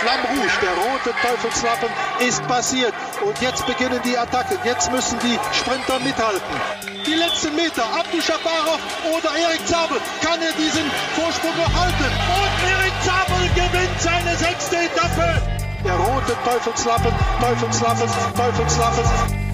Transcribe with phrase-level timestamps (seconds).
[0.00, 2.94] Flamme Rouge, der rote Teufelslappen, ist passiert.
[3.22, 4.56] Und jetzt beginnen die Attacken.
[4.64, 6.40] Jetzt müssen die Sprinter mithalten.
[7.04, 8.80] Die letzten Meter, Abdu Shabarov
[9.12, 9.98] oder Erik Zabel.
[10.24, 12.08] Kann er diesen Vorsprung noch halten?
[12.32, 15.42] Und Erik Zabel gewinnt seine sechste Etappe.
[15.84, 19.49] Der rote Teufelslappen, Teufelslappen, Teufelslappen.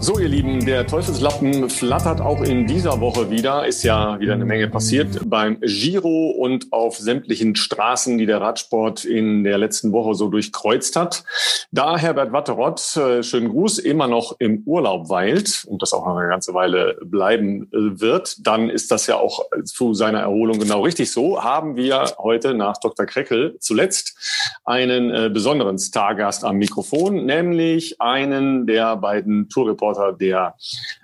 [0.00, 3.66] So, ihr Lieben, der Teufelslappen flattert auch in dieser Woche wieder.
[3.66, 9.04] Ist ja wieder eine Menge passiert beim Giro und auf sämtlichen Straßen, die der Radsport
[9.04, 11.24] in der letzten Woche so durchkreuzt hat.
[11.72, 16.16] Da Herbert Watterott, äh, schönen Gruß, immer noch im Urlaub weilt und das auch noch
[16.16, 20.82] eine ganze Weile bleiben äh, wird, dann ist das ja auch zu seiner Erholung genau
[20.82, 21.42] richtig so.
[21.42, 23.04] Haben wir heute nach Dr.
[23.04, 24.16] Kreckel zuletzt
[24.64, 30.54] einen äh, besonderen Stargast am Mikrofon, nämlich einen der beiden Tourreporter Reporter der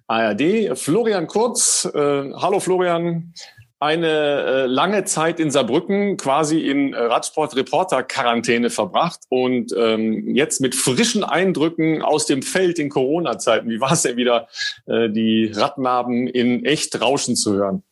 [0.06, 0.77] ARD.
[0.79, 3.33] Florian Kurz, äh, hallo Florian.
[3.80, 11.23] Eine äh, lange Zeit in Saarbrücken quasi in Radsport-Reporter-Quarantäne verbracht und ähm, jetzt mit frischen
[11.23, 13.68] Eindrücken aus dem Feld in Corona-Zeiten.
[13.68, 14.49] Wie war es denn wieder,
[14.87, 17.82] äh, die Radnaben in echt rauschen zu hören?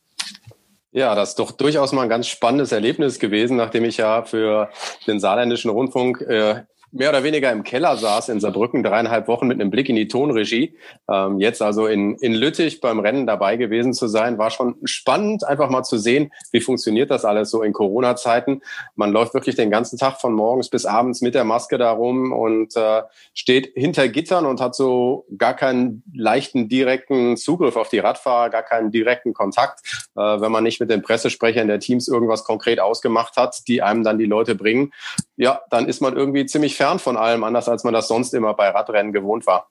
[0.93, 4.69] Ja, das ist doch durchaus mal ein ganz spannendes Erlebnis gewesen, nachdem ich ja für
[5.05, 6.63] den saarländischen Rundfunk äh,
[6.93, 10.07] mehr oder weniger im Keller saß in Saarbrücken, dreieinhalb Wochen mit einem Blick in die
[10.07, 10.77] Tonregie.
[11.09, 15.43] Ähm, jetzt also in, in Lüttich beim Rennen dabei gewesen zu sein, war schon spannend,
[15.43, 18.61] einfach mal zu sehen, wie funktioniert das alles so in Corona-Zeiten.
[18.95, 22.31] Man läuft wirklich den ganzen Tag von morgens bis abends mit der Maske da rum
[22.31, 23.01] und äh,
[23.33, 28.63] steht hinter Gittern und hat so gar keinen leichten direkten Zugriff auf die Radfahrer, gar
[28.63, 29.79] keinen direkten Kontakt,
[30.15, 34.03] äh, wenn man nicht mit den Pressesprechern der Teams irgendwas konkret ausgemacht hat, die einem
[34.03, 34.91] dann die Leute bringen.
[35.35, 38.53] Ja, dann ist man irgendwie ziemlich fern von allem, anders als man das sonst immer
[38.53, 39.69] bei Radrennen gewohnt war.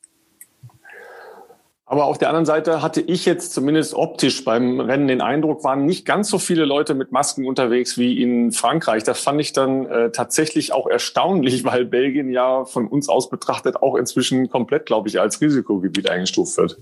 [1.92, 5.84] Aber auf der anderen Seite hatte ich jetzt zumindest optisch beim Rennen den Eindruck, waren
[5.84, 9.02] nicht ganz so viele Leute mit Masken unterwegs wie in Frankreich.
[9.02, 13.82] Das fand ich dann äh, tatsächlich auch erstaunlich, weil Belgien ja von uns aus betrachtet
[13.82, 16.78] auch inzwischen komplett, glaube ich, als Risikogebiet eingestuft wird.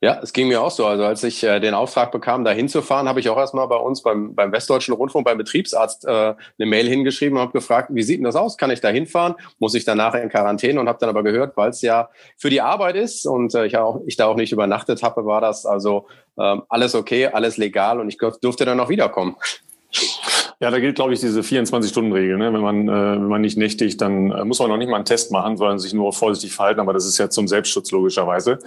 [0.00, 0.86] Ja, es ging mir auch so.
[0.86, 4.02] Also als ich äh, den Auftrag bekam, da hinzufahren, habe ich auch erstmal bei uns
[4.02, 8.18] beim, beim Westdeutschen Rundfunk, beim Betriebsarzt, äh, eine Mail hingeschrieben und habe gefragt, wie sieht
[8.18, 8.56] denn das aus?
[8.56, 9.34] Kann ich da hinfahren?
[9.58, 10.78] Muss ich danach in Quarantäne?
[10.78, 13.76] Und habe dann aber gehört, weil es ja für die Arbeit ist und äh, ich,
[13.76, 16.06] auch, ich da auch nicht übernachtet habe, war das also
[16.38, 19.36] ähm, alles okay, alles legal und ich durfte dann auch wiederkommen.
[20.60, 22.36] Ja, da gilt, glaube ich, diese 24-Stunden-Regel.
[22.36, 22.52] Ne?
[22.52, 25.04] Wenn, man, äh, wenn man nicht nächtigt, dann äh, muss man noch nicht mal einen
[25.04, 26.80] Test machen, sondern sich nur vorsichtig verhalten.
[26.80, 28.58] Aber das ist ja zum Selbstschutz logischerweise.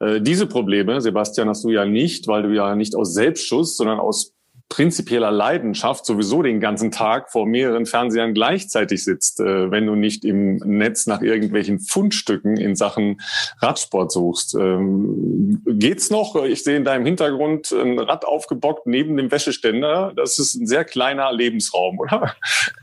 [0.00, 3.98] Äh, diese Probleme, Sebastian, hast du ja nicht, weil du ja nicht aus Selbstschutz, sondern
[3.98, 4.34] aus
[4.72, 10.24] prinzipieller Leidenschaft sowieso den ganzen Tag vor mehreren Fernsehern gleichzeitig sitzt, äh, wenn du nicht
[10.24, 13.20] im Netz nach irgendwelchen Fundstücken in Sachen
[13.58, 14.54] Radsport suchst.
[14.54, 16.42] Ähm, geht's noch?
[16.44, 20.14] Ich sehe in deinem Hintergrund ein Rad aufgebockt neben dem Wäscheständer.
[20.16, 22.34] Das ist ein sehr kleiner Lebensraum, oder?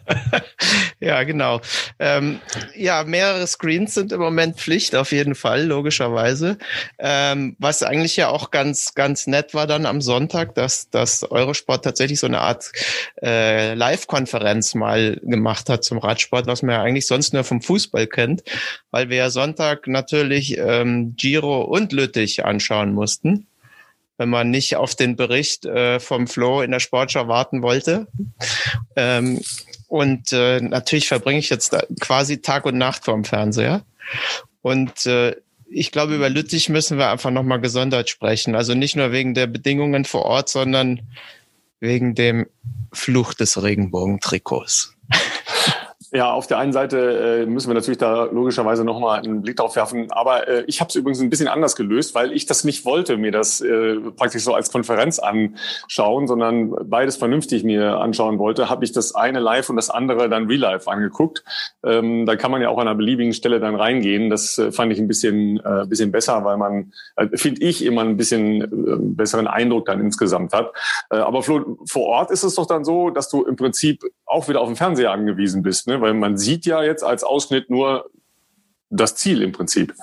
[1.00, 1.60] ja, genau.
[1.98, 2.40] Ähm,
[2.76, 6.60] ja, mehrere Screens sind im Moment Pflicht, auf jeden Fall, logischerweise.
[7.00, 11.78] Ähm, was eigentlich ja auch ganz, ganz nett war dann am Sonntag, dass, dass Eurosport
[11.81, 12.72] tatsächlich so eine Art
[13.22, 18.07] äh, Live-Konferenz mal gemacht hat zum Radsport, was man ja eigentlich sonst nur vom Fußball
[18.07, 18.44] kennt,
[18.91, 23.47] weil wir ja Sonntag natürlich ähm, Giro und Lüttich anschauen mussten
[24.19, 28.07] wenn man nicht auf den Bericht äh, vom Flo in der Sportschau warten wollte.
[28.97, 29.40] Ähm,
[29.88, 33.81] und äh, natürlich verbringe ich jetzt quasi Tag und Nacht vorm Fernseher.
[34.61, 35.35] Und äh,
[35.72, 38.56] ich glaube, über Lüttich müssen wir einfach nochmal gesondert sprechen.
[38.56, 41.00] Also nicht nur wegen der Bedingungen vor Ort, sondern
[41.79, 42.47] wegen dem
[42.94, 44.95] Fluch des Regenbogentrikots.
[46.12, 49.75] Ja, auf der einen Seite äh, müssen wir natürlich da logischerweise nochmal einen Blick drauf
[49.75, 50.12] werfen.
[50.12, 53.18] Aber äh, ich habe es übrigens ein bisschen anders gelöst, weil ich das nicht wollte,
[53.18, 58.86] mir das äh, praktisch so als Konferenz anschauen, sondern beides vernünftig mir anschauen wollte, habe
[58.86, 61.44] ich das eine live und das andere dann real life angeguckt.
[61.86, 64.31] Ähm, da kann man ja auch an einer beliebigen Stelle dann reingehen.
[64.31, 68.02] Das äh, fand ich ein bisschen, äh, bisschen besser, weil man, äh, finde ich, immer
[68.02, 68.68] ein bisschen äh,
[69.00, 70.72] besseren Eindruck dann insgesamt hat.
[71.12, 74.50] Äh, aber Flo, vor Ort ist es doch dann so, dass du im Prinzip auch
[74.50, 75.88] wieder auf den Fernseher angewiesen bist.
[75.88, 75.98] Ne?
[76.01, 78.09] Weil man sieht ja jetzt als Ausschnitt nur
[78.90, 79.93] das Ziel im Prinzip.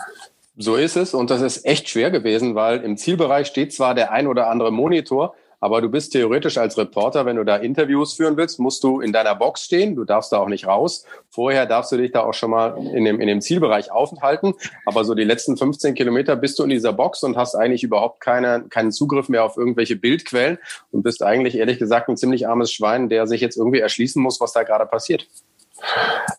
[0.56, 4.10] So ist es und das ist echt schwer gewesen, weil im Zielbereich steht zwar der
[4.12, 8.36] ein oder andere Monitor, aber du bist theoretisch als Reporter, wenn du da Interviews führen
[8.36, 9.96] willst, musst du in deiner Box stehen.
[9.96, 11.06] Du darfst da auch nicht raus.
[11.30, 14.54] Vorher darfst du dich da auch schon mal in dem, in dem Zielbereich aufhalten.
[14.84, 18.20] Aber so die letzten 15 Kilometer bist du in dieser Box und hast eigentlich überhaupt
[18.20, 20.58] keine, keinen Zugriff mehr auf irgendwelche Bildquellen
[20.92, 24.40] und bist eigentlich ehrlich gesagt ein ziemlich armes Schwein, der sich jetzt irgendwie erschließen muss,
[24.40, 25.26] was da gerade passiert.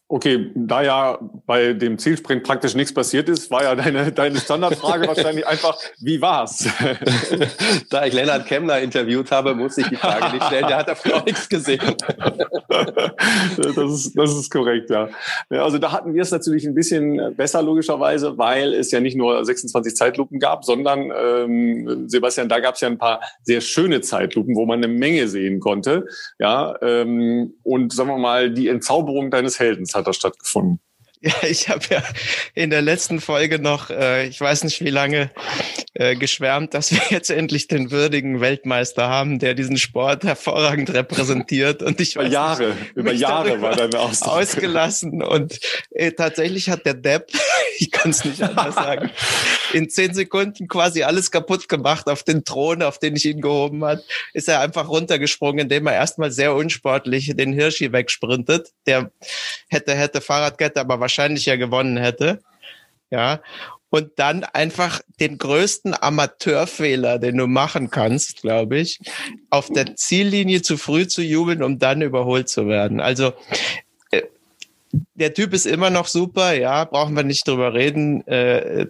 [0.10, 5.06] Okay, da ja bei dem Zielsprint praktisch nichts passiert ist, war ja deine, deine Standardfrage
[5.08, 6.66] wahrscheinlich einfach, wie war's?
[7.90, 10.68] da ich Lennart Kemner interviewt habe, musste ich die Frage nicht stellen.
[10.68, 11.82] Der hat dafür auch nichts gesehen.
[12.70, 15.10] das, ist, das ist korrekt, ja.
[15.50, 19.44] Also da hatten wir es natürlich ein bisschen besser logischerweise, weil es ja nicht nur
[19.44, 24.56] 26 Zeitlupen gab, sondern ähm, Sebastian, da gab es ja ein paar sehr schöne Zeitlupen,
[24.56, 26.06] wo man eine Menge sehen konnte.
[26.40, 30.80] Ja, ähm, und sagen wir mal, die Entzauberung deines Heldens hat da stattgefunden.
[31.20, 32.04] Ja, ich habe ja
[32.54, 35.32] in der letzten Folge noch, äh, ich weiß nicht wie lange,
[35.96, 41.82] äh, geschwärmt, dass wir jetzt endlich den würdigen Weltmeister haben, der diesen Sport hervorragend repräsentiert.
[41.82, 44.34] Und ich über Jahre, nicht, über Jahre war deine Ausdruck.
[44.34, 45.24] ausgelassen.
[45.24, 45.60] Und
[45.90, 47.32] äh, tatsächlich hat der Depp,
[47.80, 49.10] ich kann es nicht anders sagen,
[49.74, 53.84] in zehn Sekunden quasi alles kaputt gemacht auf den Thron, auf den ich ihn gehoben
[53.84, 54.04] hat.
[54.34, 58.70] Ist er einfach runtergesprungen, indem er erstmal sehr unsportlich den Hirschi wegsprintet.
[58.86, 59.10] Der
[59.68, 62.40] hätte, hätte Fahrradkette, aber wahrscheinlich ja gewonnen hätte.
[63.10, 63.40] Ja.
[63.90, 69.00] Und dann einfach den größten Amateurfehler, den du machen kannst, glaube ich,
[69.50, 73.00] auf der Ziellinie zu früh zu jubeln, um dann überholt zu werden.
[73.00, 73.32] Also
[74.12, 74.24] äh,
[75.14, 78.28] der Typ ist immer noch super, ja, brauchen wir nicht drüber reden.
[78.28, 78.88] Äh,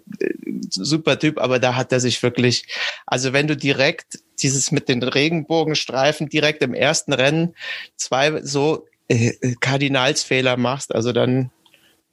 [0.72, 2.66] super Typ, aber da hat er sich wirklich,
[3.06, 7.54] also wenn du direkt dieses mit den Regenbogenstreifen direkt im ersten Rennen
[7.98, 11.52] zwei so äh, Kardinalsfehler machst, also dann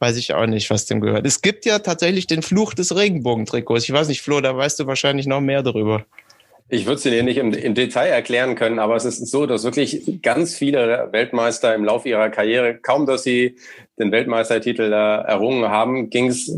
[0.01, 1.27] weiß ich auch nicht, was dem gehört.
[1.27, 3.85] Es gibt ja tatsächlich den Fluch des Regenbogentrikots.
[3.85, 6.05] Ich weiß nicht, Flo, da weißt du wahrscheinlich noch mehr darüber.
[6.71, 9.65] Ich würde es dir nicht im, im, Detail erklären können, aber es ist so, dass
[9.65, 13.57] wirklich ganz viele Weltmeister im Laufe ihrer Karriere, kaum dass sie
[13.99, 16.51] den Weltmeistertitel äh, errungen haben, ging es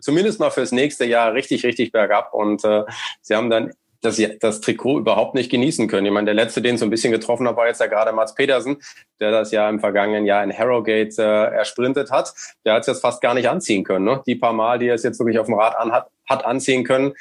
[0.00, 2.32] zumindest mal fürs nächste Jahr richtig, richtig bergab.
[2.32, 2.84] Und äh,
[3.20, 6.06] sie haben dann das, das Trikot überhaupt nicht genießen können.
[6.06, 8.34] Ich meine, der letzte, den so ein bisschen getroffen hat, war jetzt ja gerade Mats
[8.34, 8.78] Petersen,
[9.20, 12.32] der das ja im vergangenen Jahr in Harrogate äh, ersprintet hat.
[12.64, 14.04] Der hat es jetzt fast gar nicht anziehen können.
[14.04, 14.22] Ne?
[14.26, 17.14] Die paar Mal, die er es jetzt wirklich auf dem Rad an hat, anziehen können,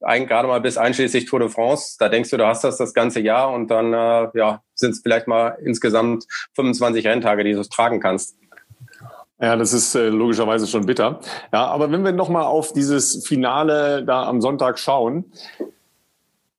[0.00, 1.96] ein, gerade mal bis einschließlich Tour de France.
[1.98, 5.00] Da denkst du, du hast das das ganze Jahr und dann äh, ja, sind es
[5.00, 8.36] vielleicht mal insgesamt 25 Renntage, die du es tragen kannst.
[9.40, 11.20] Ja, das ist äh, logischerweise schon bitter.
[11.52, 15.32] Ja, aber wenn wir nochmal auf dieses Finale da am Sonntag schauen,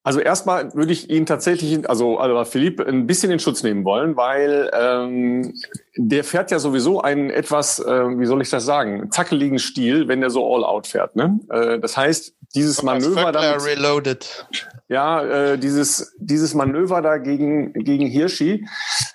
[0.06, 4.16] also erstmal würde ich ihn tatsächlich, also, also Philipp, ein bisschen in Schutz nehmen wollen,
[4.16, 5.56] weil ähm,
[5.98, 10.22] der fährt ja sowieso einen etwas, äh, wie soll ich das sagen, zackeligen Stil, wenn
[10.22, 11.16] der so all out fährt.
[11.16, 11.40] Ne?
[11.50, 13.54] Äh, das heißt, dieses Manöver da.
[13.54, 14.48] Reloaded.
[14.90, 18.68] Ja, äh, dieses, dieses Manöver da gegen, gegen Hirschi,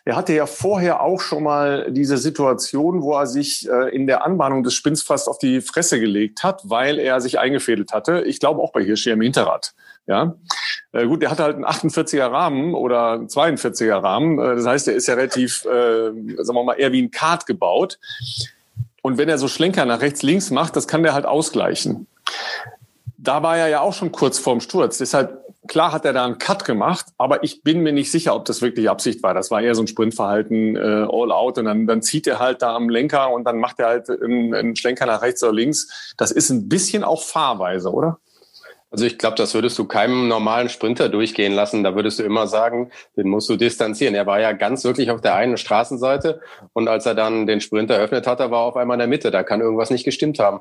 [0.04, 4.26] er hatte ja vorher auch schon mal diese Situation, wo er sich äh, in der
[4.26, 8.22] Anbahnung des Spins fast auf die Fresse gelegt hat, weil er sich eingefädelt hatte.
[8.22, 9.72] Ich glaube auch bei Hirschi im Hinterrad.
[10.06, 10.34] Ja,
[10.92, 14.38] äh, gut, der hatte halt einen 48er Rahmen oder einen 42er Rahmen.
[14.38, 17.46] Äh, das heißt, der ist ja relativ, äh, sagen wir mal, eher wie ein Kart
[17.46, 17.98] gebaut.
[19.02, 22.06] Und wenn er so Schlenker nach rechts, links macht, das kann der halt ausgleichen.
[23.16, 24.98] Da war er ja auch schon kurz vorm Sturz.
[24.98, 28.44] Deshalb, klar hat er da einen Cut gemacht, aber ich bin mir nicht sicher, ob
[28.46, 29.32] das wirklich Absicht war.
[29.32, 31.58] Das war eher so ein Sprintverhalten, äh, all out.
[31.58, 34.54] Und dann, dann zieht er halt da am Lenker und dann macht er halt einen,
[34.54, 36.14] einen Schlenker nach rechts oder links.
[36.16, 38.18] Das ist ein bisschen auch Fahrweise, oder?
[38.90, 41.84] Also ich glaube, das würdest du keinem normalen Sprinter durchgehen lassen.
[41.84, 44.14] Da würdest du immer sagen, den musst du distanzieren.
[44.14, 46.40] Er war ja ganz wirklich auf der einen Straßenseite
[46.72, 49.30] und als er dann den Sprint eröffnet hat, er war auf einmal in der Mitte.
[49.30, 50.60] Da kann irgendwas nicht gestimmt haben.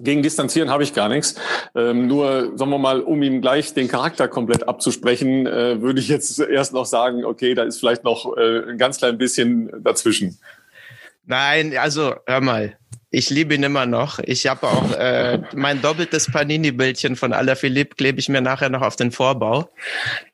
[0.00, 1.36] Gegen Distanzieren habe ich gar nichts.
[1.74, 6.08] Ähm, nur, sagen wir mal, um ihm gleich den Charakter komplett abzusprechen, äh, würde ich
[6.08, 10.38] jetzt erst noch sagen, okay, da ist vielleicht noch äh, ein ganz klein bisschen dazwischen.
[11.24, 12.76] Nein, also hör mal,
[13.10, 14.18] ich liebe ihn immer noch.
[14.18, 18.96] Ich habe auch äh, mein doppeltes Panini-Bildchen von Alaphilippe klebe ich mir nachher noch auf
[18.96, 19.70] den Vorbau.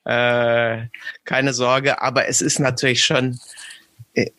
[0.05, 0.87] Äh,
[1.23, 3.39] keine Sorge, aber es ist natürlich schon.
[4.13, 4.31] Äh,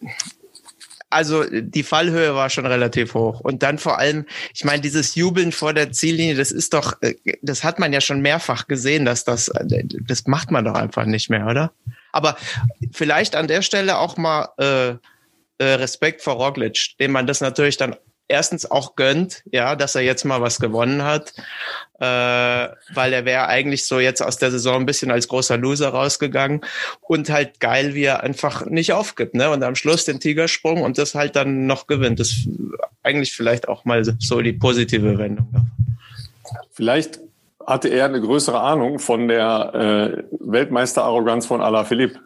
[1.10, 3.38] also die Fallhöhe war schon relativ hoch.
[3.38, 7.14] Und dann vor allem, ich meine, dieses Jubeln vor der Ziellinie, das ist doch, äh,
[7.40, 11.04] das hat man ja schon mehrfach gesehen, dass das, äh, das macht man doch einfach
[11.04, 11.72] nicht mehr, oder?
[12.10, 12.36] Aber
[12.90, 14.96] vielleicht an der Stelle auch mal äh,
[15.62, 17.94] Respekt vor Roglic, dem man das natürlich dann
[18.28, 21.34] erstens auch gönnt, ja, dass er jetzt mal was gewonnen hat,
[21.98, 22.04] äh,
[22.94, 26.62] weil er wäre eigentlich so jetzt aus der Saison ein bisschen als großer Loser rausgegangen
[27.02, 29.50] und halt geil, wie er einfach nicht aufgibt, ne?
[29.50, 32.20] Und am Schluss den Tigersprung und das halt dann noch gewinnt.
[32.20, 32.48] Das ist
[33.02, 35.48] eigentlich vielleicht auch mal so die positive Wendung.
[36.72, 37.20] Vielleicht
[37.66, 42.18] hatte er eine größere Ahnung von der äh, Weltmeisterarroganz von Alaphilippe.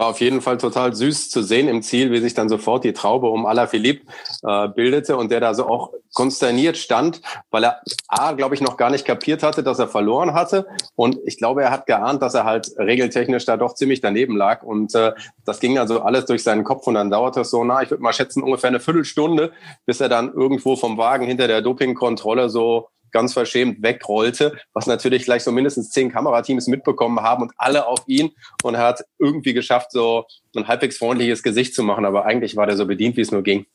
[0.00, 2.94] War auf jeden Fall total süß zu sehen im Ziel, wie sich dann sofort die
[2.94, 4.06] Traube um Alaphilippe
[4.42, 8.78] äh, bildete und der da so auch konsterniert stand, weil er A, glaube ich, noch
[8.78, 10.66] gar nicht kapiert hatte, dass er verloren hatte.
[10.94, 14.62] Und ich glaube, er hat geahnt, dass er halt regeltechnisch da doch ziemlich daneben lag.
[14.62, 15.12] Und äh,
[15.44, 18.02] das ging also alles durch seinen Kopf und dann dauerte es so, na, ich würde
[18.02, 19.52] mal schätzen, ungefähr eine Viertelstunde,
[19.84, 25.24] bis er dann irgendwo vom Wagen hinter der Dopingkontrolle so ganz verschämt wegrollte, was natürlich
[25.24, 28.30] gleich so mindestens zehn Kamerateams mitbekommen haben und alle auf ihn
[28.62, 30.26] und er hat irgendwie geschafft, so
[30.56, 33.42] ein halbwegs freundliches Gesicht zu machen, aber eigentlich war der so bedient, wie es nur
[33.42, 33.66] ging.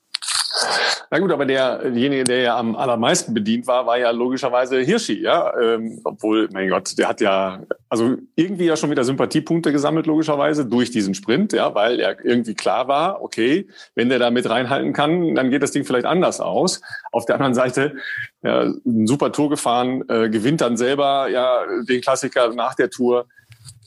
[1.11, 5.53] Na gut, aber derjenige, der ja am allermeisten bedient war, war ja logischerweise Hirschi, ja.
[5.59, 10.65] Ähm, obwohl, mein Gott, der hat ja also irgendwie ja schon wieder Sympathiepunkte gesammelt, logischerweise,
[10.65, 14.91] durch diesen Sprint, ja, weil er irgendwie klar war, okay, wenn der da mit reinhalten
[14.91, 16.81] kann, dann geht das Ding vielleicht anders aus.
[17.11, 17.95] Auf der anderen Seite,
[18.43, 23.27] ja, ein super Tour gefahren, äh, gewinnt dann selber ja den Klassiker nach der Tour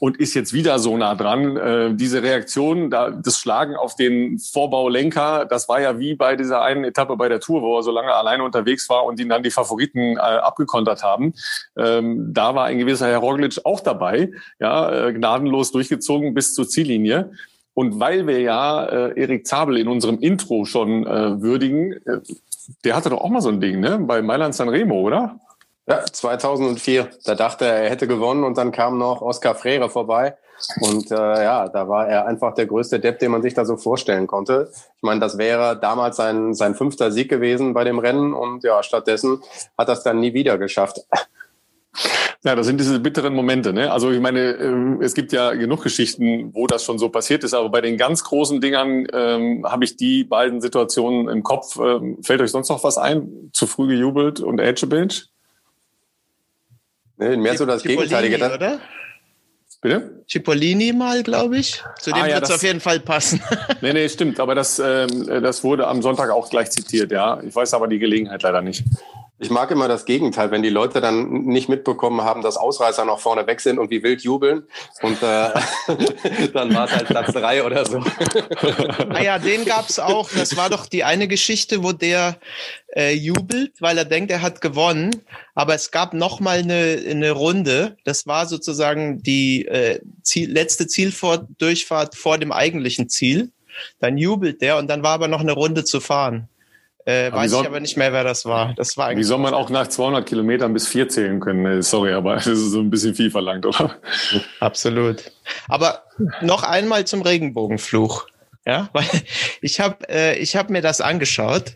[0.01, 1.57] und ist jetzt wieder so nah dran.
[1.57, 6.63] Äh, diese Reaktion, da, das Schlagen auf den Vorbaulenker, das war ja wie bei dieser
[6.63, 9.43] einen Etappe bei der Tour, wo er so lange alleine unterwegs war und ihn dann
[9.43, 11.35] die Favoriten äh, abgekontert haben.
[11.77, 16.69] Ähm, da war ein gewisser Herr Roglic auch dabei, ja, äh, gnadenlos durchgezogen bis zur
[16.69, 17.33] Ziellinie.
[17.75, 22.19] Und weil wir ja äh, Erik Zabel in unserem Intro schon äh, würdigen, äh,
[22.85, 23.99] der hatte doch auch mal so ein Ding, ne?
[24.01, 25.41] Bei Mailand Sanremo, oder?
[25.89, 27.09] Ja, 2004.
[27.25, 30.37] Da dachte er, er hätte gewonnen und dann kam noch Oscar Freire vorbei.
[30.81, 33.77] Und äh, ja, da war er einfach der größte Depp, den man sich da so
[33.77, 34.71] vorstellen konnte.
[34.73, 38.83] Ich meine, das wäre damals sein, sein fünfter Sieg gewesen bei dem Rennen und ja,
[38.83, 39.41] stattdessen
[39.79, 41.01] hat das dann nie wieder geschafft.
[42.45, 43.73] Ja, das sind diese bitteren Momente.
[43.73, 43.91] Ne?
[43.91, 47.55] Also ich meine, ähm, es gibt ja genug Geschichten, wo das schon so passiert ist,
[47.55, 51.79] aber bei den ganz großen Dingern ähm, habe ich die beiden Situationen im Kopf.
[51.83, 53.51] Ähm, fällt euch sonst noch was ein?
[53.53, 55.31] Zu früh gejubelt und Edge Bench?
[57.19, 58.39] Nee, mehr so das Gegenteilige.
[58.39, 58.53] Dann.
[58.53, 58.81] Oder?
[59.81, 60.25] Bitte?
[60.29, 61.83] Cipollini mal, glaube ich.
[62.01, 63.41] Zu dem ah, ja, wird es auf jeden Fall passen.
[63.81, 64.41] nee, nee, stimmt.
[64.41, 67.41] Aber das, ähm, das wurde am Sonntag auch gleich zitiert, ja.
[67.43, 68.83] Ich weiß aber die Gelegenheit leider nicht.
[69.41, 73.21] Ich mag immer das Gegenteil, wenn die Leute dann nicht mitbekommen haben, dass Ausreißer noch
[73.21, 74.65] vorne weg sind und wie wild jubeln.
[75.01, 75.51] Und äh,
[76.53, 78.03] dann war es halt Platz drei oder so.
[79.09, 80.29] Naja, ah den gab's auch.
[80.31, 82.39] Das war doch die eine Geschichte, wo der
[82.97, 85.23] äh, jubelt, weil er denkt, er hat gewonnen.
[85.55, 87.97] Aber es gab noch mal eine, eine Runde.
[88.05, 93.53] Das war sozusagen die äh, Ziel, letzte Zieldurchfahrt vor dem eigentlichen Ziel.
[94.01, 96.49] Dann jubelt der und dann war aber noch eine Runde zu fahren.
[97.09, 98.75] Äh, weiß soll, ich aber nicht mehr, wer das war.
[98.77, 101.81] Das war wie soll man auch nach 200 Kilometern bis vier zählen können?
[101.81, 103.97] Sorry, aber das ist so ein bisschen viel verlangt, oder?
[104.61, 105.33] Absolut.
[105.69, 106.03] Aber
[106.43, 108.27] noch einmal zum Regenbogenfluch.
[108.67, 109.07] Ja, weil
[109.63, 111.75] ich habe äh, ich hab mir das angeschaut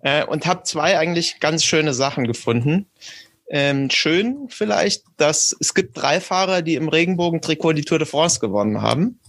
[0.00, 2.86] äh, und habe zwei eigentlich ganz schöne Sachen gefunden.
[3.48, 8.40] Ähm, schön vielleicht, dass es gibt drei Fahrer, die im Regenbogentrikot die Tour de France
[8.40, 9.20] gewonnen haben.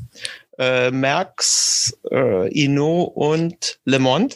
[0.57, 4.35] Äh, Merckx, äh, Ino und Le Monde.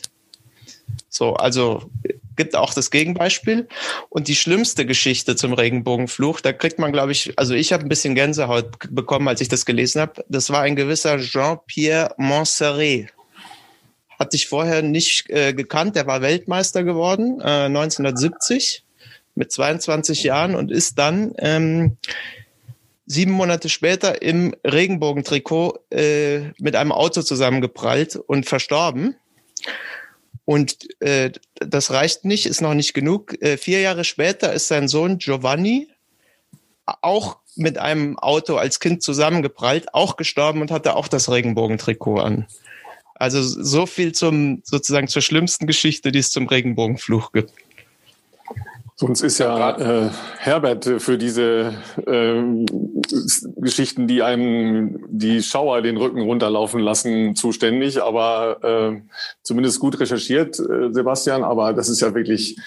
[1.09, 1.89] So, also
[2.35, 3.67] gibt auch das Gegenbeispiel.
[4.09, 7.89] Und die schlimmste Geschichte zum Regenbogenfluch, da kriegt man, glaube ich, also ich habe ein
[7.89, 10.23] bisschen Gänsehaut bekommen, als ich das gelesen habe.
[10.29, 13.07] Das war ein gewisser Jean-Pierre Montserrat.
[14.17, 15.95] Hatte ich vorher nicht äh, gekannt.
[15.95, 18.83] Der war Weltmeister geworden, äh, 1970
[19.35, 21.97] mit 22 Jahren und ist dann ähm,
[23.05, 29.15] sieben Monate später im Regenbogentrikot äh, mit einem Auto zusammengeprallt und verstorben.
[30.49, 33.39] Und äh, das reicht nicht, ist noch nicht genug.
[33.39, 35.89] Äh, vier Jahre später ist sein Sohn Giovanni
[37.03, 42.47] auch mit einem Auto als Kind zusammengeprallt, auch gestorben und hatte auch das Regenbogentrikot an.
[43.13, 47.53] Also so viel zum sozusagen zur schlimmsten Geschichte, die es zum Regenbogenfluch gibt.
[49.01, 51.73] Sonst ist ja äh, Herbert für diese
[52.05, 52.43] äh,
[53.55, 58.03] Geschichten, die einem die Schauer den Rücken runterlaufen lassen, zuständig.
[58.03, 59.01] Aber äh,
[59.41, 61.45] zumindest gut recherchiert, äh, Sebastian.
[61.45, 62.57] Aber das ist ja wirklich,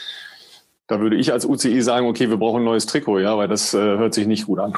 [0.87, 3.75] da würde ich als UCI sagen, okay, wir brauchen ein neues Trikot, ja, weil das
[3.75, 4.73] äh, hört sich nicht gut an.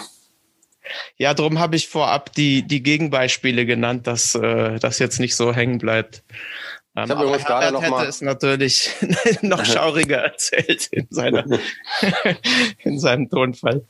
[1.19, 5.55] Ja, darum habe ich vorab die, die Gegenbeispiele genannt, dass äh, das jetzt nicht so
[5.55, 6.25] hängen bleibt.
[6.97, 8.91] Ähm, ich habe übrigens gerade noch hätte mal es natürlich
[9.43, 11.45] noch schauriger erzählt in, seiner,
[12.79, 13.85] in seinem Tonfall.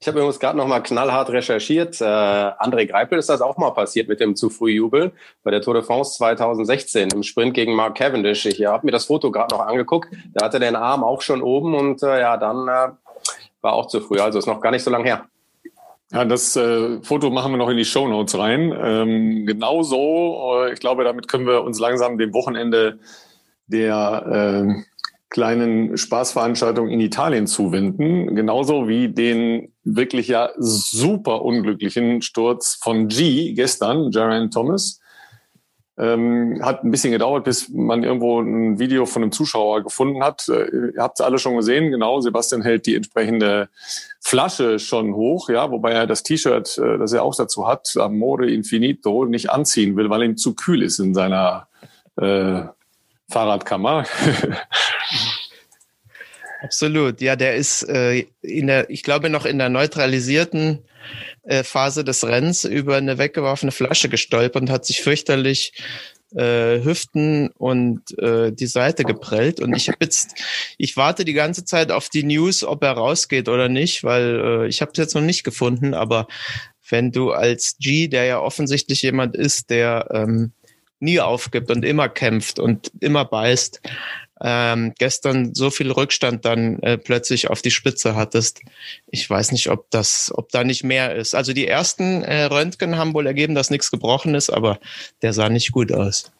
[0.00, 2.00] Ich habe übrigens gerade noch mal knallhart recherchiert.
[2.00, 5.12] Äh, André Greipel ist das auch mal passiert mit dem zu früh Jubel
[5.44, 8.46] bei der Tour de France 2016 im Sprint gegen Mark Cavendish.
[8.46, 10.08] Ich habe mir das Foto gerade noch angeguckt.
[10.34, 12.90] Da hatte den Arm auch schon oben und äh, ja, dann äh,
[13.60, 14.18] war auch zu früh.
[14.18, 15.28] Also ist noch gar nicht so lange her.
[16.10, 18.74] Ja, das äh, Foto machen wir noch in die Show Notes rein.
[18.80, 22.98] Ähm, genauso, äh, ich glaube, damit können wir uns langsam dem Wochenende
[23.66, 24.82] der äh,
[25.28, 28.34] kleinen Spaßveranstaltung in Italien zuwenden.
[28.34, 35.00] Genauso wie den wirklich ja super unglücklichen Sturz von G gestern, Jaron Thomas.
[35.98, 40.48] Ähm, hat ein bisschen gedauert, bis man irgendwo ein Video von einem Zuschauer gefunden hat.
[40.48, 42.20] Äh, ihr habt es alle schon gesehen, genau.
[42.20, 43.68] Sebastian hält die entsprechende
[44.20, 48.48] Flasche schon hoch, ja, wobei er das T-Shirt, äh, das er auch dazu hat, Amore
[48.48, 51.66] Infinito, nicht anziehen will, weil ihm zu kühl ist in seiner
[52.16, 52.62] äh,
[53.28, 54.06] Fahrradkammer.
[56.62, 60.84] Absolut, ja, der ist äh, in der, ich glaube, noch in der neutralisierten
[61.48, 65.72] äh, Phase des Rennens über eine weggeworfene Flasche gestolpert und hat sich fürchterlich
[66.34, 69.60] äh, Hüften und äh, die Seite geprellt.
[69.60, 70.34] Und ich habe jetzt,
[70.76, 74.68] ich warte die ganze Zeit auf die News, ob er rausgeht oder nicht, weil äh,
[74.68, 75.94] ich habe es jetzt noch nicht gefunden.
[75.94, 76.26] Aber
[76.88, 80.52] wenn du als G, der ja offensichtlich jemand ist, der ähm,
[81.00, 83.80] nie aufgibt und immer kämpft und immer beißt,
[84.40, 88.60] ähm, gestern so viel Rückstand dann äh, plötzlich auf die Spitze hattest.
[89.06, 91.34] Ich weiß nicht, ob das, ob da nicht mehr ist.
[91.34, 94.78] Also die ersten äh, Röntgen haben wohl ergeben, dass nichts gebrochen ist, aber
[95.22, 96.30] der sah nicht gut aus.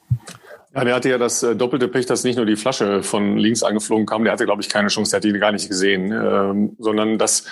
[0.74, 3.62] Ja, der hatte ja das äh, doppelte Pech, dass nicht nur die Flasche von links
[3.62, 6.76] angeflogen kam, der hatte, glaube ich, keine Chance, der hat die gar nicht gesehen, ähm,
[6.78, 7.46] sondern dass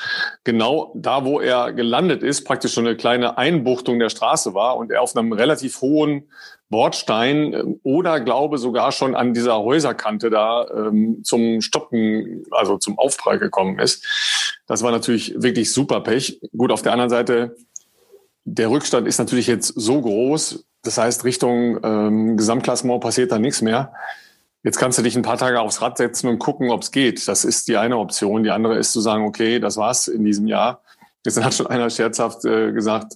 [0.45, 4.91] genau da, wo er gelandet ist, praktisch schon eine kleine Einbuchtung der Straße war und
[4.91, 6.29] er auf einem relativ hohen
[6.69, 12.99] Bordstein äh, oder glaube sogar schon an dieser Häuserkante da ähm, zum Stoppen, also zum
[12.99, 14.05] Aufprall gekommen ist.
[14.67, 16.41] Das war natürlich wirklich super Pech.
[16.57, 17.57] Gut, auf der anderen Seite,
[18.47, 20.65] der Rückstand ist natürlich jetzt so groß.
[20.83, 23.93] Das heißt, Richtung ähm, Gesamtklassement passiert da nichts mehr.
[24.63, 27.27] Jetzt kannst du dich ein paar Tage aufs Rad setzen und gucken, ob es geht.
[27.27, 28.45] Das ist die eine Option.
[28.45, 30.81] Die andere ist zu sagen, okay, das war's in diesem Jahr.
[31.25, 33.15] Jetzt hat schon einer scherzhaft äh, gesagt,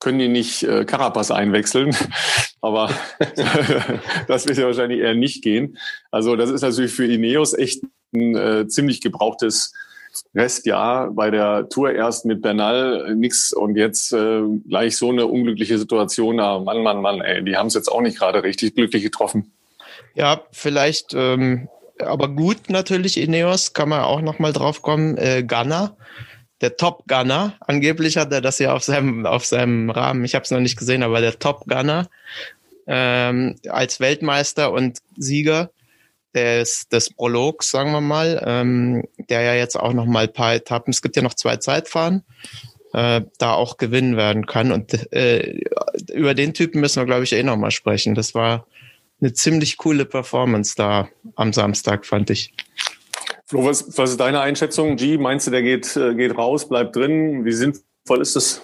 [0.00, 1.96] können die nicht äh, Carapaz einwechseln.
[2.60, 2.90] Aber
[4.28, 5.78] das wird ja wahrscheinlich eher nicht gehen.
[6.10, 7.82] Also das ist natürlich für Ineos echt
[8.14, 9.72] ein äh, ziemlich gebrauchtes
[10.34, 11.10] Restjahr.
[11.10, 15.78] Bei der Tour erst mit Bernal äh, nix und jetzt äh, gleich so eine unglückliche
[15.78, 16.40] Situation.
[16.40, 19.52] Ah, Mann, Mann, Mann, ey, die haben es jetzt auch nicht gerade richtig glücklich getroffen.
[20.14, 21.68] Ja, vielleicht, ähm,
[22.00, 25.16] aber gut natürlich Ineos, kann man auch noch mal drauf kommen.
[25.16, 25.96] Äh, Ghana
[26.60, 27.54] der Top Gunner.
[27.60, 30.24] Angeblich hat er das ja auf seinem, auf seinem Rahmen.
[30.24, 32.08] Ich habe es noch nicht gesehen, aber der Top Gunner
[32.86, 35.70] ähm, als Weltmeister und Sieger
[36.34, 40.54] des, des Prologs, sagen wir mal, ähm, der ja jetzt auch noch mal ein paar
[40.54, 42.24] Etappen, es gibt ja noch zwei Zeitfahren,
[42.92, 44.72] äh, da auch gewinnen werden kann.
[44.72, 45.60] Und äh,
[46.12, 48.14] über den Typen müssen wir, glaube ich, eh noch mal sprechen.
[48.14, 48.66] Das war
[49.20, 52.52] eine ziemlich coole Performance da am Samstag, fand ich.
[53.46, 54.96] Flo, was, was ist deine Einschätzung?
[54.96, 57.44] G, meinst du, der geht, äh, geht raus, bleibt drin?
[57.44, 58.62] Wie sinnvoll ist das?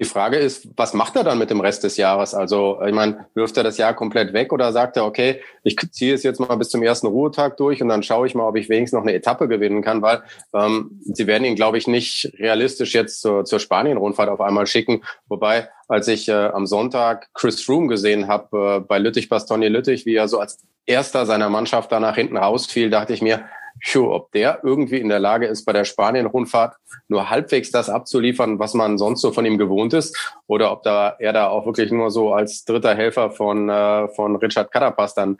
[0.00, 2.34] Die Frage ist, was macht er dann mit dem Rest des Jahres?
[2.34, 6.14] Also, ich meine, wirft er das Jahr komplett weg oder sagt er, okay, ich ziehe
[6.14, 8.70] es jetzt mal bis zum ersten Ruhetag durch und dann schaue ich mal, ob ich
[8.70, 10.22] wenigstens noch eine Etappe gewinnen kann, weil
[10.54, 15.02] ähm, sie werden ihn, glaube ich, nicht realistisch jetzt zur, zur Spanien-Rundfahrt auf einmal schicken.
[15.28, 20.28] Wobei, als ich äh, am Sonntag Chris Froome gesehen habe äh, bei Lüttich-Bastogne-Lüttich, wie er
[20.28, 23.44] so als erster seiner Mannschaft da nach hinten rausfiel, dachte ich mir,
[23.82, 26.76] Sure, ob der irgendwie in der Lage ist, bei der Spanien-Rundfahrt
[27.08, 30.16] nur halbwegs das abzuliefern, was man sonst so von ihm gewohnt ist,
[30.46, 34.36] oder ob da er da auch wirklich nur so als dritter Helfer von, äh, von
[34.36, 35.38] Richard Carapaz dann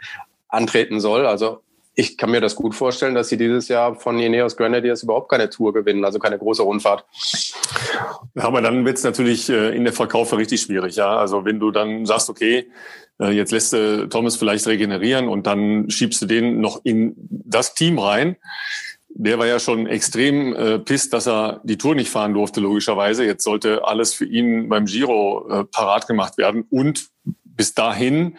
[0.48, 1.26] antreten soll.
[1.26, 1.60] Also
[1.94, 5.50] ich kann mir das gut vorstellen, dass sie dieses Jahr von Ineos Grenadiers überhaupt keine
[5.50, 7.04] Tour gewinnen, also keine große Rundfahrt.
[8.34, 10.96] Ja, aber dann wird es natürlich äh, in der Verkauf richtig schwierig.
[10.96, 12.70] Ja, also wenn du dann sagst, okay,
[13.28, 17.98] jetzt lässt du Thomas vielleicht regenerieren und dann schiebst du den noch in das Team
[17.98, 18.36] rein.
[19.12, 23.24] Der war ja schon extrem äh, pisst, dass er die Tour nicht fahren durfte, logischerweise.
[23.24, 26.64] Jetzt sollte alles für ihn beim Giro äh, parat gemacht werden.
[26.70, 27.10] Und
[27.60, 28.38] bis dahin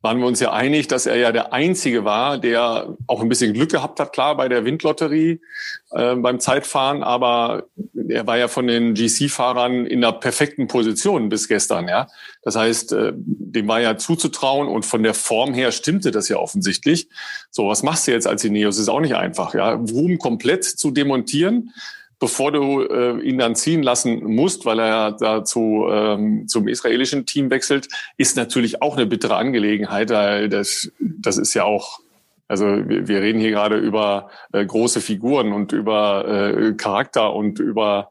[0.00, 3.52] waren wir uns ja einig, dass er ja der Einzige war, der auch ein bisschen
[3.52, 5.42] Glück gehabt hat, klar, bei der Windlotterie
[5.90, 7.64] äh, beim Zeitfahren, aber
[8.08, 12.06] er war ja von den GC-Fahrern in der perfekten Position bis gestern, ja.
[12.40, 16.38] Das heißt, äh, dem war ja zuzutrauen und von der Form her stimmte das ja
[16.38, 17.10] offensichtlich.
[17.50, 18.78] So, was machst du jetzt als Ineos?
[18.78, 19.72] Ist auch nicht einfach, ja.
[19.74, 21.74] Ruhm komplett zu demontieren,
[22.22, 27.26] bevor du äh, ihn dann ziehen lassen musst, weil er da zu, ähm, zum israelischen
[27.26, 31.98] Team wechselt, ist natürlich auch eine bittere Angelegenheit, weil das, das ist ja auch
[32.46, 37.58] also wir, wir reden hier gerade über äh, große Figuren und über äh, Charakter und
[37.58, 38.10] über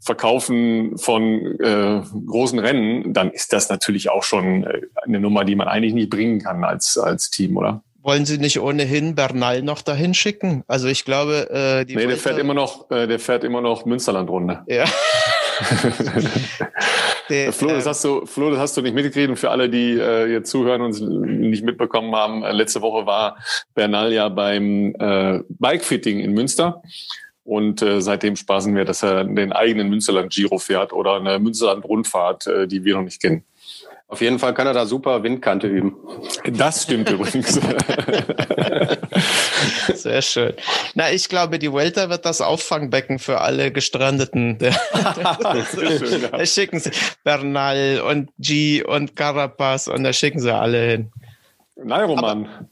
[0.00, 5.54] Verkaufen von äh, großen Rennen, dann ist das natürlich auch schon äh, eine Nummer, die
[5.54, 7.82] man eigentlich nicht bringen kann als, als Team, oder?
[8.00, 10.62] Wollen Sie nicht ohnehin Bernal noch dahin schicken?
[10.68, 11.96] Also ich glaube, äh, die.
[11.96, 14.64] Nee, der fährt immer noch, äh, der fährt immer noch Münsterland-Runde.
[14.68, 14.84] Ja.
[17.28, 19.28] Der, Flo, das ähm, hast du, Flo, das hast du nicht mitgekriegt.
[19.28, 23.36] Und für alle, die äh, jetzt zuhören und nicht mitbekommen haben, äh, letzte Woche war
[23.74, 26.82] Bernal ja beim äh, Bikefitting in Münster.
[27.44, 32.66] Und äh, seitdem spaßen wir, dass er den eigenen Münsterland-Giro fährt oder eine Münsterland-Rundfahrt, äh,
[32.66, 33.44] die wir noch nicht kennen.
[34.10, 35.94] Auf jeden Fall kann er da super Windkante üben.
[36.50, 37.60] Das stimmt übrigens.
[39.94, 40.54] Sehr schön.
[40.94, 44.56] Na, ich glaube, die Welter wird das Auffangbecken für alle Gestrandeten.
[44.58, 46.28] Der, schön, ja.
[46.28, 46.90] Da schicken sie
[47.22, 51.12] Bernal und G und Carapaz und da schicken sie alle hin.
[51.76, 52.68] Nairoman.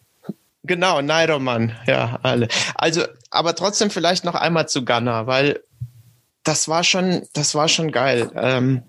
[0.63, 2.49] Genau, Nairoman, ja, alle.
[2.75, 5.61] Also, aber trotzdem vielleicht noch einmal zu Ghana, weil
[6.45, 8.31] das war schon, das war schon geil.
[8.35, 8.83] Ähm,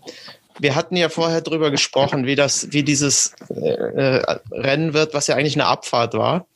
[0.60, 5.28] wir hatten ja vorher drüber gesprochen, wie das, wie dieses äh, äh, Rennen wird, was
[5.28, 6.48] ja eigentlich eine Abfahrt war.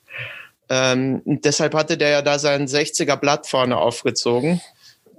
[0.69, 4.61] Ähm, deshalb hatte der ja da sein 60er Blatt vorne aufgezogen.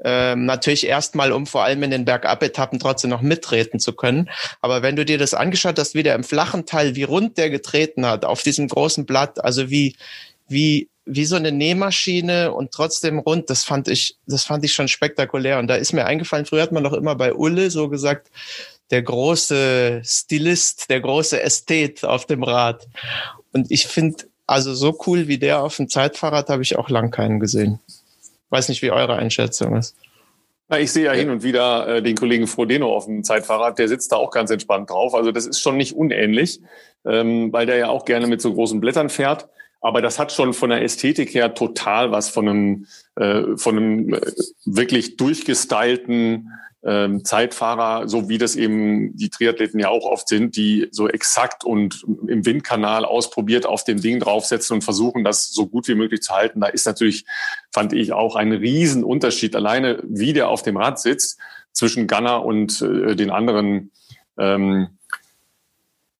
[0.04, 4.30] Ähm, natürlich erstmal, um vor allem in den Bergab-Etappen trotzdem noch mittreten zu können.
[4.60, 7.50] Aber wenn du dir das angeschaut hast, wie der im flachen Teil, wie rund der
[7.50, 9.94] getreten hat auf diesem großen Blatt, also wie,
[10.48, 14.88] wie, wie so eine Nähmaschine und trotzdem rund, das fand ich, das fand ich schon
[14.88, 15.58] spektakulär.
[15.58, 18.28] Und da ist mir eingefallen, früher hat man doch immer bei Ulle so gesagt,
[18.92, 22.86] der große Stilist, der große Ästhet auf dem Rad.
[23.52, 27.10] Und ich finde, also so cool wie der auf dem Zeitfahrrad habe ich auch lang
[27.10, 27.80] keinen gesehen.
[28.50, 29.96] Weiß nicht, wie eure Einschätzung ist.
[30.68, 33.88] Na, ich sehe ja hin und wieder äh, den Kollegen Frodeno auf dem Zeitfahrrad, der
[33.88, 35.14] sitzt da auch ganz entspannt drauf.
[35.14, 36.60] Also das ist schon nicht unähnlich,
[37.06, 39.48] ähm, weil der ja auch gerne mit so großen Blättern fährt.
[39.80, 44.14] Aber das hat schon von der Ästhetik her total was von einem, äh, von einem
[44.14, 44.20] äh,
[44.64, 46.50] wirklich durchgestylten
[46.84, 51.64] ähm, Zeitfahrer, so wie das eben die Triathleten ja auch oft sind, die so exakt
[51.64, 56.22] und im Windkanal ausprobiert auf dem Ding draufsetzen und versuchen, das so gut wie möglich
[56.22, 56.60] zu halten.
[56.60, 57.24] Da ist natürlich,
[57.72, 61.38] fand ich, auch ein Riesenunterschied alleine, wie der auf dem Rad sitzt
[61.72, 63.92] zwischen Gunner und äh, den anderen
[64.38, 64.88] ähm,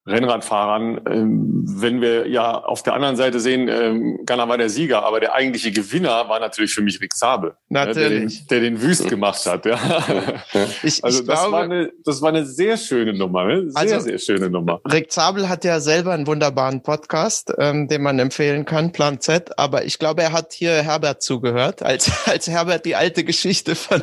[0.05, 5.05] Rennradfahrern, ähm, wenn wir ja auf der anderen Seite sehen, ähm, Ghana war der Sieger,
[5.05, 8.47] aber der eigentliche Gewinner war natürlich für mich Rick Sabel, natürlich.
[8.49, 9.67] Der, den, der den Wüst gemacht hat.
[9.67, 9.79] Ja.
[10.83, 13.71] Ich, also ich das, glaube, war eine, das war eine sehr schöne Nummer, ne?
[13.71, 14.81] sehr, also, sehr schöne Nummer.
[14.91, 19.59] Rick Zabel hat ja selber einen wunderbaren Podcast, ähm, den man empfehlen kann, Plan Z,
[19.59, 24.03] aber ich glaube, er hat hier Herbert zugehört, als, als Herbert die alte Geschichte von,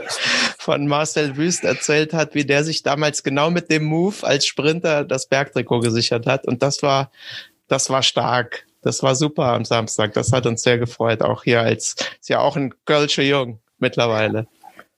[0.57, 5.03] von Marcel Wüst erzählt hat, wie der sich damals genau mit dem Move als Sprinter
[5.03, 6.47] das Bergtrikot gesichert hat.
[6.47, 7.11] Und das war,
[7.67, 8.65] das war stark.
[8.81, 10.13] Das war super am Samstag.
[10.13, 11.21] Das hat uns sehr gefreut.
[11.21, 14.47] Auch hier als, ist ja auch ein Kölsche Jung mittlerweile.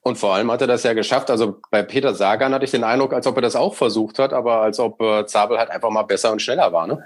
[0.04, 1.30] Und vor allem hat er das ja geschafft.
[1.30, 4.34] Also bei Peter Sagan hatte ich den Eindruck, als ob er das auch versucht hat,
[4.34, 7.04] aber als ob äh, Zabel halt einfach mal besser und schneller war, ne?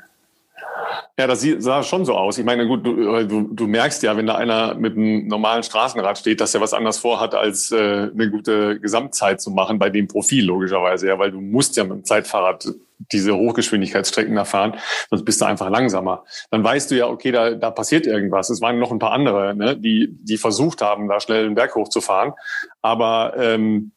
[1.18, 2.38] Ja, das sah schon so aus.
[2.38, 5.64] Ich meine, gut, du, äh, du, du merkst ja, wenn da einer mit einem normalen
[5.64, 9.90] Straßenrad steht, dass er was anderes vorhat, als äh, eine gute Gesamtzeit zu machen bei
[9.90, 11.08] dem Profil, logischerweise.
[11.08, 12.68] Ja, weil du musst ja mit dem Zeitfahrrad
[13.12, 14.78] diese Hochgeschwindigkeitsstrecken erfahren,
[15.10, 16.24] sonst bist du einfach langsamer.
[16.52, 18.50] Dann weißt du ja, okay, da, da passiert irgendwas.
[18.50, 21.76] Es waren noch ein paar andere, ne, die, die versucht haben, da schnell den Berg
[21.76, 22.34] hochzufahren.
[22.82, 23.92] Aber ähm,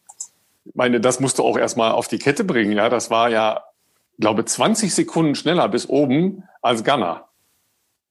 [0.74, 2.72] meine, das musst du auch erstmal auf die Kette bringen.
[2.72, 3.64] Ja, das war ja
[4.18, 7.24] glaube, 20 Sekunden schneller bis oben als Ghana.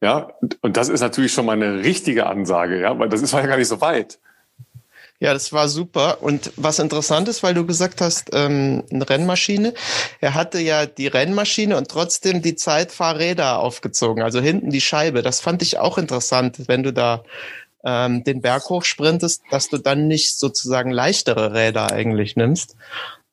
[0.01, 3.45] Ja, und das ist natürlich schon mal eine richtige Ansage, ja, weil das ist ja
[3.45, 4.19] gar nicht so weit.
[5.19, 6.21] Ja, das war super.
[6.21, 9.73] Und was interessant ist, weil du gesagt hast, ähm, eine Rennmaschine.
[10.21, 15.23] Er hatte ja die Rennmaschine und trotzdem die Zeitfahrräder aufgezogen, also hinten die Scheibe.
[15.23, 17.23] Das fand ich auch interessant, wenn du da
[17.83, 22.75] ähm, den Berg hochsprintest, dass du dann nicht sozusagen leichtere Räder eigentlich nimmst.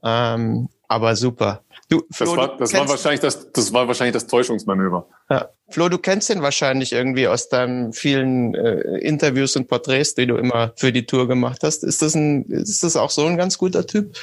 [0.02, 1.62] Ähm, aber super.
[1.88, 5.06] Du, Flo, das, war, das war wahrscheinlich das, das war wahrscheinlich das Täuschungsmanöver.
[5.28, 5.48] Ja.
[5.68, 10.36] Flo, du kennst den wahrscheinlich irgendwie aus deinen vielen äh, Interviews und Porträts, die du
[10.36, 11.84] immer für die Tour gemacht hast.
[11.84, 14.16] Ist das ein, ist das auch so ein ganz guter Typ?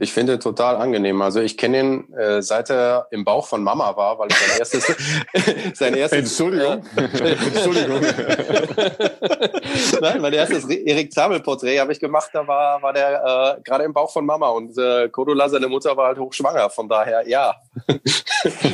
[0.00, 1.20] Ich finde total angenehm.
[1.22, 4.58] Also ich kenne ihn äh, seit er im Bauch von Mama war, weil ich sein
[4.60, 4.94] erstes,
[5.76, 8.00] sein erstes Entschuldigung, äh, Entschuldigung.
[10.00, 12.30] Nein, mein erstes Erik Zabel Porträt habe ich gemacht.
[12.32, 15.96] Da war war der äh, gerade im Bauch von Mama und äh, Cordula seine Mutter
[15.96, 16.70] war halt hochschwanger.
[16.70, 17.56] Von daher ja,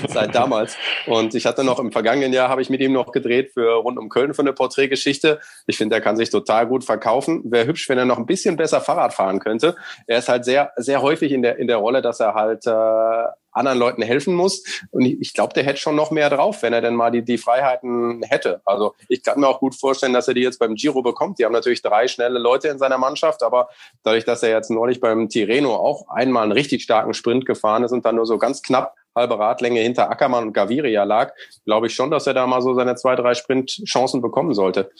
[0.08, 0.76] seit damals.
[1.06, 3.96] Und ich hatte noch im vergangenen Jahr habe ich mit ihm noch gedreht für rund
[3.96, 5.40] um Köln für eine Porträtgeschichte.
[5.66, 7.50] Ich finde, er kann sich total gut verkaufen.
[7.50, 9.74] Wäre hübsch, wenn er noch ein bisschen besser Fahrrad fahren könnte.
[10.06, 12.66] Er ist halt sehr sehr häufig häufig in der, in der Rolle, dass er halt
[12.66, 14.64] äh, anderen Leuten helfen muss.
[14.90, 17.22] Und ich, ich glaube, der hätte schon noch mehr drauf, wenn er denn mal die,
[17.22, 18.60] die Freiheiten hätte.
[18.64, 21.38] Also ich kann mir auch gut vorstellen, dass er die jetzt beim Giro bekommt.
[21.38, 23.68] Die haben natürlich drei schnelle Leute in seiner Mannschaft, aber
[24.02, 27.92] dadurch, dass er jetzt neulich beim Tirreno auch einmal einen richtig starken Sprint gefahren ist
[27.92, 31.32] und dann nur so ganz knapp halbe Radlänge hinter Ackermann und Gaviria lag,
[31.64, 34.90] glaube ich schon, dass er da mal so seine zwei, drei Sprintchancen bekommen sollte.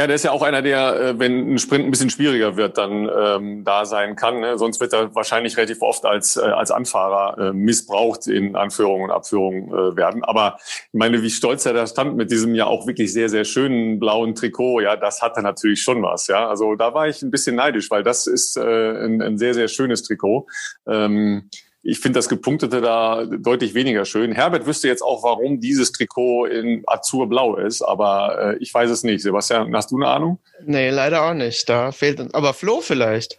[0.00, 2.78] Ja, der ist ja auch einer, der, äh, wenn ein Sprint ein bisschen schwieriger wird,
[2.78, 4.40] dann ähm, da sein kann.
[4.40, 4.56] Ne?
[4.56, 9.10] Sonst wird er wahrscheinlich relativ oft als, äh, als Anfahrer äh, missbraucht in Anführungen und
[9.10, 10.24] Abführungen äh, werden.
[10.24, 13.44] Aber ich meine, wie stolz er da stand mit diesem ja auch wirklich sehr, sehr
[13.44, 16.28] schönen blauen Trikot, ja, das hatte natürlich schon was.
[16.28, 19.52] Ja, Also da war ich ein bisschen neidisch, weil das ist äh, ein, ein sehr,
[19.52, 20.46] sehr schönes Trikot.
[20.86, 21.50] Ähm,
[21.82, 24.32] ich finde das Gepunktete da deutlich weniger schön.
[24.32, 29.02] Herbert wüsste jetzt auch, warum dieses Trikot in Azurblau ist, aber äh, ich weiß es
[29.02, 29.22] nicht.
[29.22, 30.38] Sebastian, hast du eine Ahnung?
[30.66, 31.68] Nee, leider auch nicht.
[31.68, 33.38] Da fehlt, aber Flo vielleicht.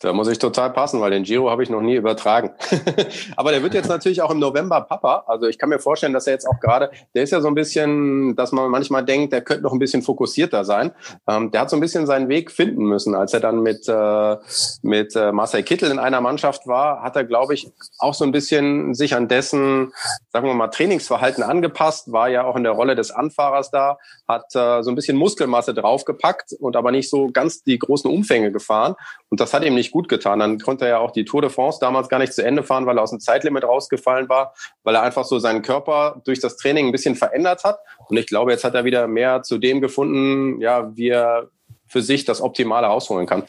[0.00, 2.50] Da muss ich total passen, weil den Giro habe ich noch nie übertragen.
[3.36, 5.24] aber der wird jetzt natürlich auch im November Papa.
[5.26, 7.54] Also ich kann mir vorstellen, dass er jetzt auch gerade, der ist ja so ein
[7.54, 10.92] bisschen, dass man manchmal denkt, der könnte noch ein bisschen fokussierter sein.
[11.28, 13.14] Ähm, der hat so ein bisschen seinen Weg finden müssen.
[13.14, 14.36] Als er dann mit, äh,
[14.80, 18.32] mit äh, Marcel Kittel in einer Mannschaft war, hat er, glaube ich, auch so ein
[18.32, 19.92] bisschen sich an dessen,
[20.32, 24.54] sagen wir mal, Trainingsverhalten angepasst, war ja auch in der Rolle des Anfahrers da, hat
[24.54, 28.94] äh, so ein bisschen Muskelmasse draufgepackt und aber nicht so ganz die großen Umfänge gefahren.
[29.28, 30.38] Und das hat ihm nicht gut getan.
[30.38, 32.86] Dann konnte er ja auch die Tour de France damals gar nicht zu Ende fahren,
[32.86, 36.56] weil er aus dem Zeitlimit rausgefallen war, weil er einfach so seinen Körper durch das
[36.56, 37.78] Training ein bisschen verändert hat.
[38.08, 41.48] Und ich glaube, jetzt hat er wieder mehr zu dem gefunden, ja, wie er
[41.86, 43.44] für sich das Optimale rausholen kann.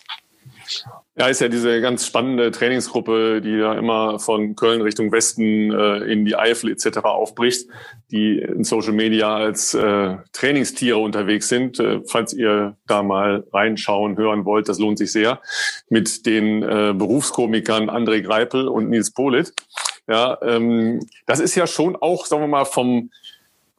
[1.15, 5.97] Ja, ist ja diese ganz spannende Trainingsgruppe, die ja immer von Köln Richtung Westen äh,
[6.11, 7.03] in die Eifel etc.
[7.03, 7.69] aufbricht,
[8.09, 11.79] die in Social Media als äh, Trainingstiere unterwegs sind.
[11.79, 15.39] Äh, falls ihr da mal reinschauen, hören wollt, das lohnt sich sehr.
[15.87, 19.53] Mit den äh, Berufskomikern André Greipel und Nils Polit.
[20.07, 23.11] Ja, ähm, das ist ja schon auch, sagen wir mal, vom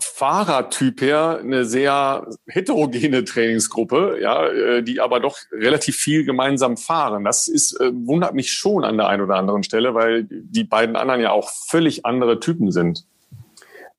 [0.00, 7.24] Fahrertyp her eine sehr heterogene Trainingsgruppe, ja, äh, die aber doch relativ viel gemeinsam fahren.
[7.24, 10.96] Das ist, äh, wundert mich schon an der einen oder anderen Stelle, weil die beiden
[10.96, 13.06] anderen ja auch völlig andere Typen sind.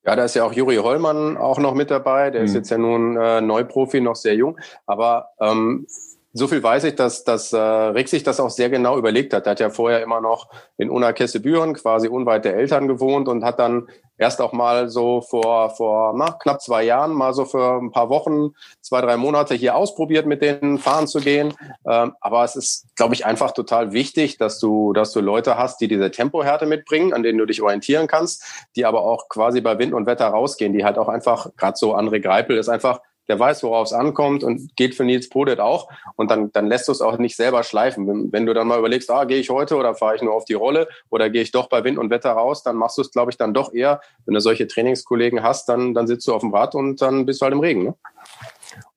[0.05, 2.29] Ja, da ist ja auch Juri Hollmann auch noch mit dabei.
[2.29, 2.47] Der mhm.
[2.47, 4.59] ist jetzt ja nun äh, Neuprofi, noch sehr jung.
[4.85, 5.87] Aber ähm,
[6.33, 9.47] so viel weiß ich, dass, dass äh, Rick sich das auch sehr genau überlegt hat.
[9.47, 13.57] Er hat ja vorher immer noch in Unakessebüren, quasi unweit der Eltern gewohnt und hat
[13.57, 17.91] dann erst auch mal so vor, vor na, knapp zwei Jahren mal so für ein
[17.91, 18.51] paar Wochen,
[18.81, 21.53] zwei, drei Monate hier ausprobiert, mit denen fahren zu gehen.
[21.87, 25.81] Ähm, aber es ist, glaube ich, einfach total wichtig, dass du, dass du Leute hast,
[25.81, 28.43] die diese Tempohärte mitbringen, an denen du dich orientieren kannst,
[28.75, 31.95] die aber auch quasi bei Wind und Wetter rausgehen, die halt auch einfach, gerade so
[31.95, 35.89] André Greipel ist einfach der weiß, worauf es ankommt und geht für Nils Podet auch.
[36.15, 38.07] Und dann, dann lässt du es auch nicht selber schleifen.
[38.07, 40.45] Wenn, wenn du dann mal überlegst, ah, gehe ich heute oder fahre ich nur auf
[40.45, 43.11] die Rolle oder gehe ich doch bei Wind und Wetter raus, dann machst du es,
[43.11, 44.01] glaube ich, dann doch eher.
[44.25, 47.41] Wenn du solche Trainingskollegen hast, dann, dann sitzt du auf dem Rad und dann bist
[47.41, 47.83] du halt im Regen.
[47.83, 47.95] Ne?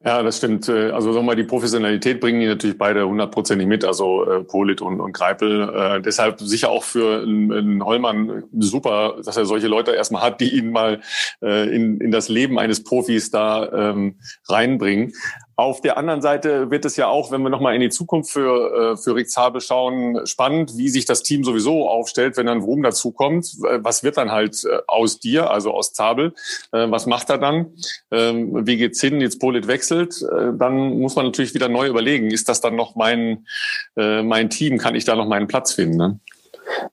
[0.05, 0.69] Ja, das stimmt.
[0.69, 4.45] Äh, also sagen wir mal, die Professionalität bringen die natürlich beide hundertprozentig mit, also äh,
[4.45, 5.69] Polit und, und Greipel.
[5.69, 10.57] Äh, deshalb sicher auch für einen Hollmann super, dass er solche Leute erstmal hat, die
[10.57, 11.01] ihn mal
[11.43, 14.17] äh, in, in das Leben eines Profis da ähm,
[14.49, 15.13] reinbringen.
[15.59, 18.93] Auf der anderen Seite wird es ja auch, wenn wir nochmal in die Zukunft für,
[18.93, 22.85] äh, für Rick Zabel schauen, spannend, wie sich das Team sowieso aufstellt, wenn dann Wrum
[22.85, 23.57] dazukommt.
[23.59, 26.33] Was wird dann halt äh, aus dir, also aus Zabel?
[26.71, 27.73] Äh, was macht er dann?
[28.13, 29.21] Ähm, wie geht's hin?
[29.21, 30.25] Jetzt Polit wechselt.
[30.31, 33.45] Dann muss man natürlich wieder neu überlegen, ist das dann noch mein,
[33.97, 34.79] mein Team?
[34.79, 35.97] Kann ich da noch meinen Platz finden?
[35.97, 36.21] Ne?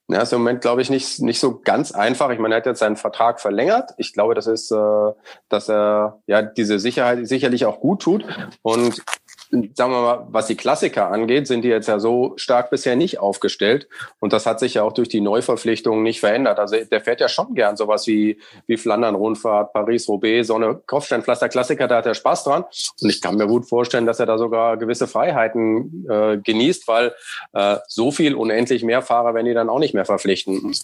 [0.07, 2.29] Ja, ist im Moment, glaube ich, nicht, nicht so ganz einfach.
[2.29, 3.91] Ich meine, er hat jetzt seinen Vertrag verlängert.
[3.97, 5.11] Ich glaube, das ist, äh,
[5.49, 8.25] dass er ja diese Sicherheit sicherlich auch gut tut.
[8.61, 9.03] Und
[9.51, 13.19] sagen wir mal, was die Klassiker angeht, sind die jetzt ja so stark bisher nicht
[13.19, 13.87] aufgestellt.
[14.19, 16.59] Und das hat sich ja auch durch die Neuverpflichtungen nicht verändert.
[16.59, 21.97] Also der fährt ja schon gern sowas wie, wie Flandern-Rundfahrt, Paris-Roubaix, so eine Kopfsteinpflaster-Klassiker, da
[21.97, 22.63] hat er Spaß dran.
[23.01, 27.13] Und ich kann mir gut vorstellen, dass er da sogar gewisse Freiheiten äh, genießt, weil
[27.53, 30.75] äh, so viel unendlich mehr Fahrer werden die dann auch nicht mehr verpflichten.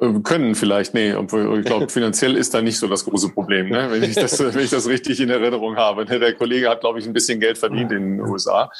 [0.00, 3.68] Äh, können vielleicht, nee, obwohl ich glaube, finanziell ist da nicht so das große Problem,
[3.68, 3.88] ne?
[3.90, 6.04] wenn, ich das, wenn ich das richtig in Erinnerung habe.
[6.04, 6.18] Ne?
[6.18, 8.70] Der Kollege hat, glaube ich, ein bisschen Geld verdient in den USA.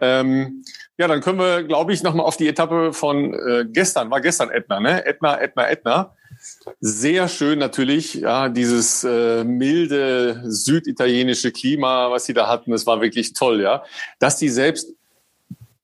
[0.00, 0.64] Ähm,
[0.98, 4.50] ja, dann können wir, glaube ich, nochmal auf die Etappe von äh, gestern, war gestern
[4.50, 5.04] Etna, ne?
[5.04, 6.14] Etna, Etna, Etna.
[6.80, 13.00] Sehr schön natürlich, ja, dieses äh, milde süditalienische Klima, was sie da hatten, das war
[13.00, 13.84] wirklich toll, ja.
[14.18, 14.94] Dass die selbst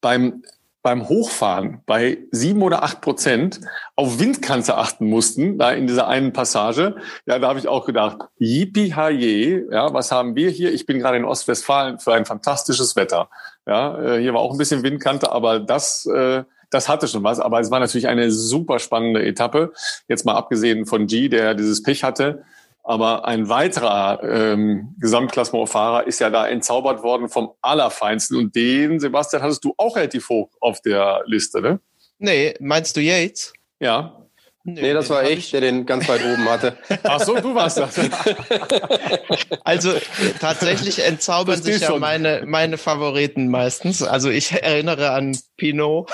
[0.00, 0.42] beim
[0.82, 3.60] beim Hochfahren bei sieben oder acht Prozent
[3.94, 6.96] auf Windkante achten mussten, da in dieser einen Passage.
[7.24, 10.72] Ja, da habe ich auch gedacht, yippie haye, ja, was haben wir hier?
[10.72, 13.30] Ich bin gerade in Ostwestfalen für ein fantastisches Wetter.
[13.66, 17.38] Ja, äh, hier war auch ein bisschen Windkante, aber das, äh, das hatte schon was.
[17.38, 19.72] Aber es war natürlich eine super spannende Etappe.
[20.08, 22.44] Jetzt mal abgesehen von G, der dieses Pech hatte.
[22.84, 28.36] Aber ein weiterer ähm, Gesamtklassementfahrer ist ja da entzaubert worden vom Allerfeinsten.
[28.36, 31.80] Und den, Sebastian, hattest du auch relativ hoch auf der Liste, ne?
[32.18, 33.52] Nee, meinst du Yates?
[33.80, 34.22] Ja.
[34.64, 36.76] Nee, nee das war ich, ich, der den ganz weit oben hatte.
[37.02, 37.98] Ach so, du warst das.
[39.64, 39.92] also
[40.40, 44.04] tatsächlich entzaubern sich ja meine, meine Favoriten meistens.
[44.04, 46.10] Also ich erinnere an Pinot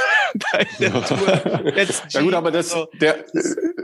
[0.53, 1.73] bei der Tour.
[1.75, 3.25] Jetzt ja gut, aber das, so, der,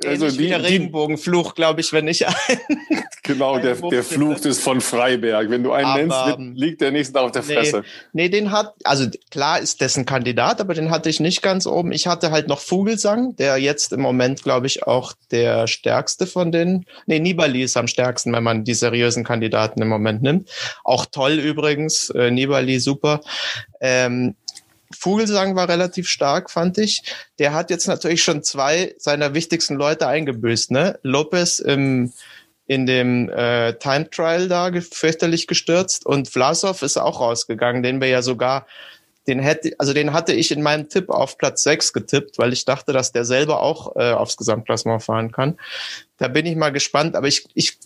[0.06, 2.34] also die, der Regenbogenfluch, glaube ich, wenn ich ein,
[3.22, 5.48] Genau, der, der Fluch ist von Freiberg.
[5.48, 7.82] Wenn du einen aber, nennst, liegt der nächste auf der Fresse.
[8.12, 11.66] Nee, nee, den hat, also klar ist dessen Kandidat, aber den hatte ich nicht ganz
[11.66, 11.92] oben.
[11.92, 16.52] Ich hatte halt noch Vogelsang, der jetzt im Moment, glaube ich, auch der stärkste von
[16.52, 16.84] den.
[17.06, 20.50] Nee, Nibali ist am stärksten, wenn man die seriösen Kandidaten im Moment nimmt.
[20.84, 23.22] Auch toll übrigens, äh, Nibali super.
[23.80, 24.34] Ähm,
[24.94, 27.02] Vogelsang war relativ stark, fand ich.
[27.38, 30.98] Der hat jetzt natürlich schon zwei seiner wichtigsten Leute eingebüßt, ne?
[31.02, 32.12] Lopez im
[32.66, 38.08] in dem äh, Time Trial da fürchterlich gestürzt und Vlasov ist auch rausgegangen, den wir
[38.08, 38.66] ja sogar,
[39.26, 42.64] den hätte, also den hatte ich in meinem Tipp auf Platz 6 getippt, weil ich
[42.64, 45.58] dachte, dass der selber auch äh, aufs Gesamtklassement fahren kann.
[46.16, 47.78] Da bin ich mal gespannt, aber ich, ich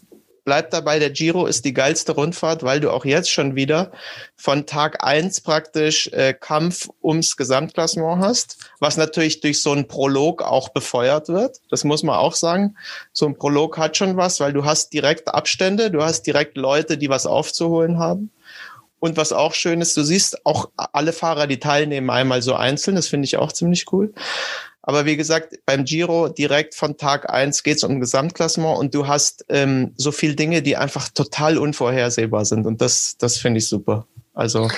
[0.49, 3.93] bleib dabei, der Giro ist die geilste Rundfahrt, weil du auch jetzt schon wieder
[4.35, 10.41] von Tag eins praktisch äh, Kampf ums Gesamtklassement hast, was natürlich durch so einen Prolog
[10.41, 11.59] auch befeuert wird.
[11.69, 12.77] Das muss man auch sagen.
[13.13, 16.97] So ein Prolog hat schon was, weil du hast direkt Abstände, du hast direkt Leute,
[16.97, 18.31] die was aufzuholen haben.
[19.01, 22.97] Und was auch schön ist, du siehst auch alle Fahrer, die teilnehmen, einmal so einzeln.
[22.97, 24.15] Das finde ich auch ziemlich cool.
[24.89, 29.07] Aber wie gesagt, beim Giro direkt von Tag eins geht es um Gesamtklassement und du
[29.07, 32.67] hast ähm, so viel Dinge, die einfach total unvorhersehbar sind.
[32.67, 34.07] Und das, das finde ich super.
[34.33, 34.71] Also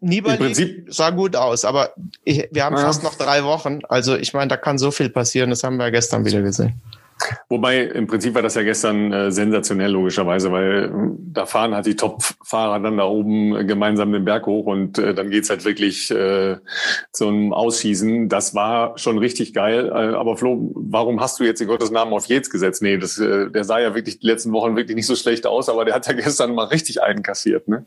[0.00, 2.82] Nibali sah gut aus, aber ich, wir haben ja.
[2.82, 3.78] fast noch drei Wochen.
[3.88, 5.48] Also ich meine, da kann so viel passieren.
[5.48, 6.74] Das haben wir gestern wieder gesehen.
[7.48, 10.90] Wobei im Prinzip war das ja gestern äh, sensationell logischerweise, weil
[11.32, 15.14] da fahren halt die Top-Fahrer dann da oben äh, gemeinsam den Berg hoch und äh,
[15.14, 16.56] dann geht's halt wirklich äh,
[17.12, 18.28] zum Ausschießen.
[18.28, 19.88] Das war schon richtig geil.
[19.88, 22.82] Äh, aber Flo, warum hast du jetzt in Gottes Namen auf Yates gesetzt?
[22.82, 25.68] Nee, das, äh, der sah ja wirklich die letzten Wochen wirklich nicht so schlecht aus,
[25.68, 27.86] aber der hat ja gestern mal richtig einkassiert, ne?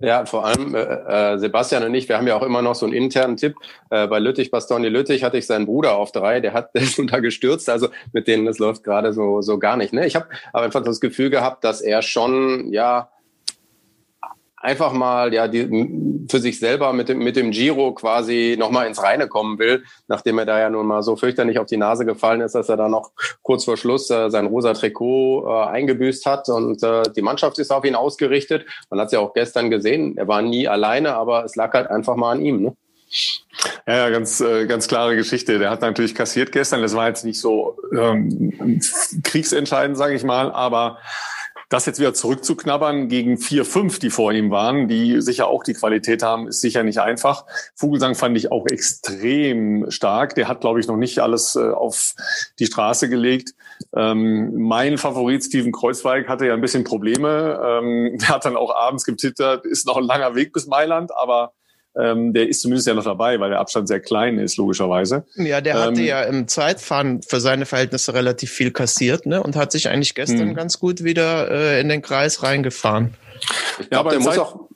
[0.00, 2.86] Ja, vor allem äh, äh, Sebastian und ich, wir haben ja auch immer noch so
[2.86, 3.56] einen internen Tipp.
[3.90, 7.00] Äh, bei Lüttich, Bastoni Lüttich hatte ich seinen Bruder auf drei, der hat der ist
[7.10, 9.92] da gestürzt, also mit denen das läuft gerade so so gar nicht.
[9.92, 10.06] Ne?
[10.06, 13.08] Ich habe aber einfach das Gefühl gehabt, dass er schon ja
[14.60, 19.02] einfach mal ja die, für sich selber mit dem, mit dem Giro quasi nochmal ins
[19.02, 22.40] Reine kommen will, nachdem er da ja nun mal so fürchterlich auf die Nase gefallen
[22.40, 26.48] ist, dass er da noch kurz vor Schluss äh, sein rosa Trikot äh, eingebüßt hat
[26.48, 28.66] und äh, die Mannschaft ist auf ihn ausgerichtet.
[28.90, 31.88] Man hat es ja auch gestern gesehen, er war nie alleine, aber es lag halt
[31.88, 32.62] einfach mal an ihm.
[32.62, 32.76] Ne?
[33.86, 35.58] Ja, ganz, äh, ganz klare Geschichte.
[35.58, 36.82] Der hat natürlich kassiert gestern.
[36.82, 38.80] Das war jetzt nicht so ähm,
[39.24, 40.98] kriegsentscheidend, sage ich mal, aber
[41.68, 45.74] das jetzt wieder zurückzuknabbern gegen vier, fünf, die vor ihm waren, die sicher auch die
[45.74, 47.44] Qualität haben, ist sicher nicht einfach.
[47.74, 50.34] Vogelsang fand ich auch extrem stark.
[50.34, 52.14] Der hat, glaube ich, noch nicht alles äh, auf
[52.58, 53.54] die Straße gelegt.
[53.94, 57.60] Ähm, mein Favorit Steven Kreuzweig hatte ja ein bisschen Probleme.
[57.62, 61.52] Ähm, der hat dann auch abends getwittert, ist noch ein langer Weg bis Mailand, aber
[61.98, 65.24] ähm, der ist zumindest ja noch dabei, weil der Abstand sehr klein ist, logischerweise.
[65.34, 69.42] Ja, der hatte ähm, ja im Zeitfahren für seine Verhältnisse relativ viel kassiert ne?
[69.42, 70.54] und hat sich eigentlich gestern hm.
[70.54, 73.14] ganz gut wieder äh, in den Kreis reingefahren.
[73.80, 74.67] Ich glaube, ja, der muss auch ich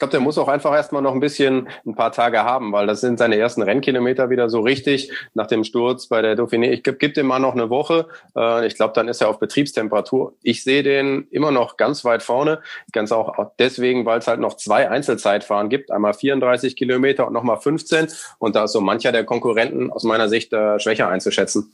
[0.00, 3.00] glaube, der muss auch einfach erstmal noch ein bisschen ein paar Tage haben, weil das
[3.00, 6.70] sind seine ersten Rennkilometer wieder so richtig nach dem Sturz bei der Dauphiné.
[6.70, 8.08] Ich gebe dem mal noch eine Woche.
[8.34, 10.34] Äh, ich glaube, dann ist er auf Betriebstemperatur.
[10.42, 12.60] Ich sehe den immer noch ganz weit vorne.
[12.92, 15.90] Ganz auch deswegen, weil es halt noch zwei Einzelzeitfahren gibt.
[15.90, 18.08] Einmal 34 Kilometer und nochmal 15.
[18.38, 21.72] Und da ist so mancher der Konkurrenten aus meiner Sicht äh, schwächer einzuschätzen.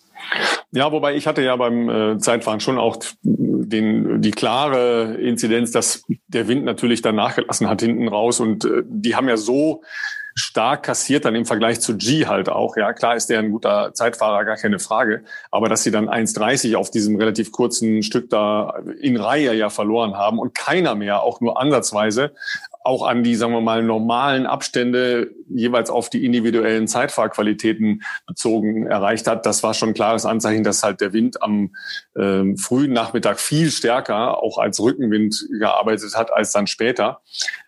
[0.72, 2.96] Ja, wobei ich hatte ja beim äh, Zeitfahren schon auch
[3.68, 8.83] den, die klare Inzidenz, dass der Wind natürlich dann nachgelassen hat hinten raus und äh,
[8.85, 9.83] die haben ja so
[10.38, 12.76] stark kassiert dann im Vergleich zu G halt auch.
[12.76, 15.24] Ja, klar ist der ein guter Zeitfahrer, gar keine Frage.
[15.50, 20.14] Aber dass sie dann 1,30 auf diesem relativ kurzen Stück da in Reihe ja verloren
[20.14, 22.33] haben und keiner mehr auch nur ansatzweise
[22.87, 29.27] auch an die, sagen wir mal, normalen Abstände jeweils auf die individuellen Zeitfahrqualitäten bezogen erreicht
[29.27, 29.44] hat.
[29.44, 31.75] Das war schon ein klares Anzeichen, dass halt der Wind am
[32.14, 37.22] äh, frühen Nachmittag viel stärker auch als Rückenwind gearbeitet hat als dann später.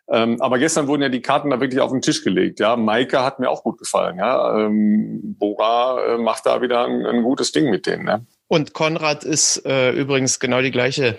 [0.08, 2.60] Ähm, aber gestern wurden ja die Karten da wirklich auf den Tisch gelegt.
[2.60, 4.18] Ja, Maike hat mir auch gut gefallen.
[4.18, 8.04] Ja, ähm, Bora äh, macht da wieder ein, ein gutes Ding mit denen.
[8.04, 8.24] Ne?
[8.48, 11.18] Und Konrad ist äh, übrigens genau die gleiche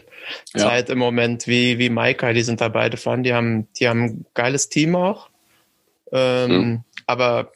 [0.54, 0.60] ja.
[0.60, 2.34] Zeit im Moment wie, wie Maika.
[2.34, 3.22] Die sind da beide vorne.
[3.22, 5.30] Die haben, die haben ein geiles Team auch.
[6.12, 6.84] Ähm, mhm.
[7.06, 7.52] Aber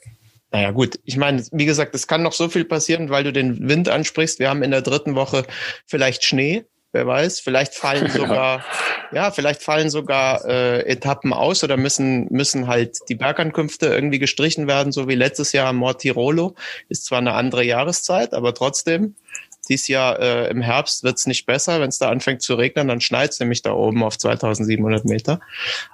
[0.52, 1.00] naja, gut.
[1.04, 4.38] Ich meine, wie gesagt, es kann noch so viel passieren, weil du den Wind ansprichst.
[4.38, 5.44] Wir haben in der dritten Woche
[5.86, 6.64] vielleicht Schnee.
[6.92, 7.40] wer weiß.
[7.40, 8.64] Vielleicht fallen sogar,
[9.10, 14.68] ja, vielleicht fallen sogar äh, Etappen aus oder müssen, müssen halt die Bergankünfte irgendwie gestrichen
[14.68, 16.54] werden, so wie letztes Jahr Mortirolo.
[16.88, 19.16] Ist zwar eine andere Jahreszeit, aber trotzdem.
[19.64, 21.80] Dies Jahr äh, im Herbst wird's nicht besser.
[21.80, 25.40] Wenn es da anfängt zu regnen, dann schneit's nämlich da oben auf 2700 Meter.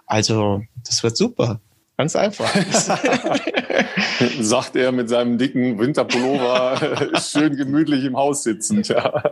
[0.06, 1.60] Also, das wird super.
[1.96, 2.50] Ganz einfach.
[4.40, 8.88] Sagt er mit seinem dicken Winterpullover, schön gemütlich im Haus sitzend.
[8.88, 9.22] Ja.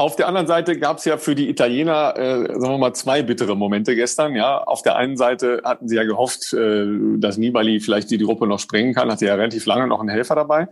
[0.00, 3.20] Auf der anderen Seite gab es ja für die Italiener, äh, sagen wir mal, zwei
[3.20, 4.34] bittere Momente gestern.
[4.34, 6.86] Ja, auf der einen Seite hatten sie ja gehofft, äh,
[7.18, 9.10] dass Nibali vielleicht die Gruppe noch sprengen kann.
[9.10, 10.68] Hatte ja relativ lange noch einen Helfer dabei.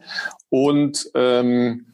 [0.49, 1.85] Und ähm,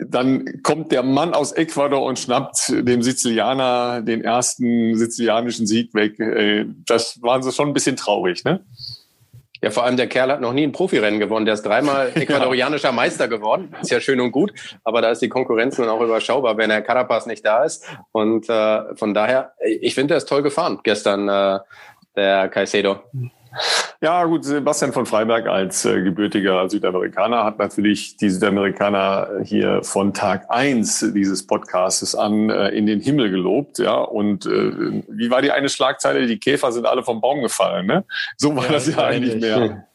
[0.00, 6.18] dann kommt der Mann aus Ecuador und schnappt dem Sizilianer den ersten sizilianischen Sieg weg.
[6.20, 8.64] Äh, das waren sie schon ein bisschen traurig, ne?
[9.62, 11.46] Ja, vor allem der Kerl hat noch nie ein Profirennen gewonnen.
[11.46, 12.92] Der ist dreimal ecuadorianischer ja.
[12.92, 13.74] Meister geworden.
[13.80, 14.52] Ist ja schön und gut,
[14.82, 17.86] aber da ist die Konkurrenz nun auch überschaubar, wenn der Carapaz nicht da ist.
[18.10, 21.60] Und äh, von daher, ich finde, der ist toll gefahren gestern, äh,
[22.16, 23.00] der Caicedo.
[24.00, 30.12] Ja, gut, Sebastian von Freiberg als äh, gebürtiger Südamerikaner hat natürlich die Südamerikaner hier von
[30.12, 33.94] Tag eins dieses Podcastes an äh, in den Himmel gelobt, ja.
[33.94, 36.26] Und äh, wie war die eine Schlagzeile?
[36.26, 38.04] Die Käfer sind alle vom Baum gefallen, ne?
[38.36, 39.86] So war ja, das ja eigentlich mehr.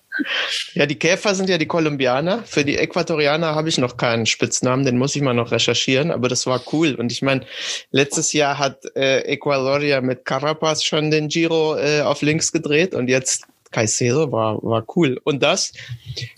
[0.74, 2.43] Ja, die Käfer sind ja die Kolumbianer.
[2.43, 6.28] Für die Äquatorianer habe ich noch keinen Spitznamen, den muss ich mal noch recherchieren, aber
[6.30, 6.95] das war cool.
[6.95, 7.45] Und ich meine,
[7.91, 13.09] letztes Jahr hat äh, Ecuador mit Carapaz schon den Giro äh, auf links gedreht und
[13.09, 15.20] jetzt Caicedo war, war cool.
[15.24, 15.74] Und das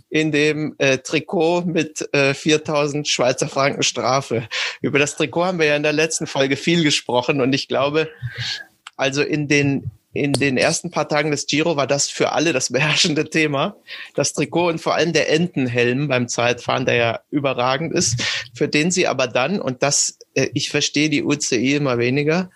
[0.09, 4.47] in dem äh, Trikot mit äh, 4000 Schweizer Franken Strafe.
[4.81, 8.09] Über das Trikot haben wir ja in der letzten Folge viel gesprochen und ich glaube,
[8.97, 12.69] also in den in den ersten paar Tagen des Giro war das für alle das
[12.71, 13.75] beherrschende Thema.
[14.15, 18.21] Das Trikot und vor allem der Entenhelm beim Zeitfahren, der ja überragend ist,
[18.53, 22.49] für den sie aber dann, und das, äh, ich verstehe die UCI immer weniger,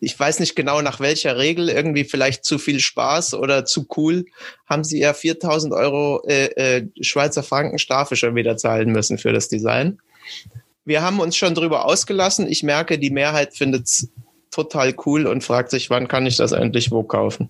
[0.00, 4.26] ich weiß nicht genau nach welcher Regel, irgendwie vielleicht zu viel Spaß oder zu cool,
[4.66, 9.32] haben sie ja 4000 Euro äh, äh, Schweizer Franken Strafe schon wieder zahlen müssen für
[9.32, 9.98] das Design.
[10.84, 12.46] Wir haben uns schon drüber ausgelassen.
[12.48, 14.08] Ich merke, die Mehrheit findet es
[14.50, 17.48] total cool und fragt sich, wann kann ich das endlich wo kaufen?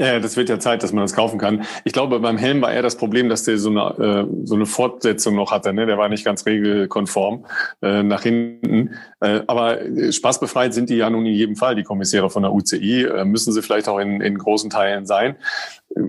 [0.00, 1.64] Ja, das wird ja Zeit, dass man das kaufen kann.
[1.82, 4.64] Ich glaube, beim Helm war eher das Problem, dass der so eine, äh, so eine
[4.64, 5.72] Fortsetzung noch hatte.
[5.72, 5.86] Ne?
[5.86, 7.44] Der war nicht ganz regelkonform
[7.82, 8.94] äh, nach hinten.
[9.18, 9.78] Äh, aber
[10.10, 13.06] spaßbefreit sind die ja nun in jedem Fall, die Kommissäre von der UCI.
[13.06, 15.34] Äh, müssen sie vielleicht auch in, in großen Teilen sein.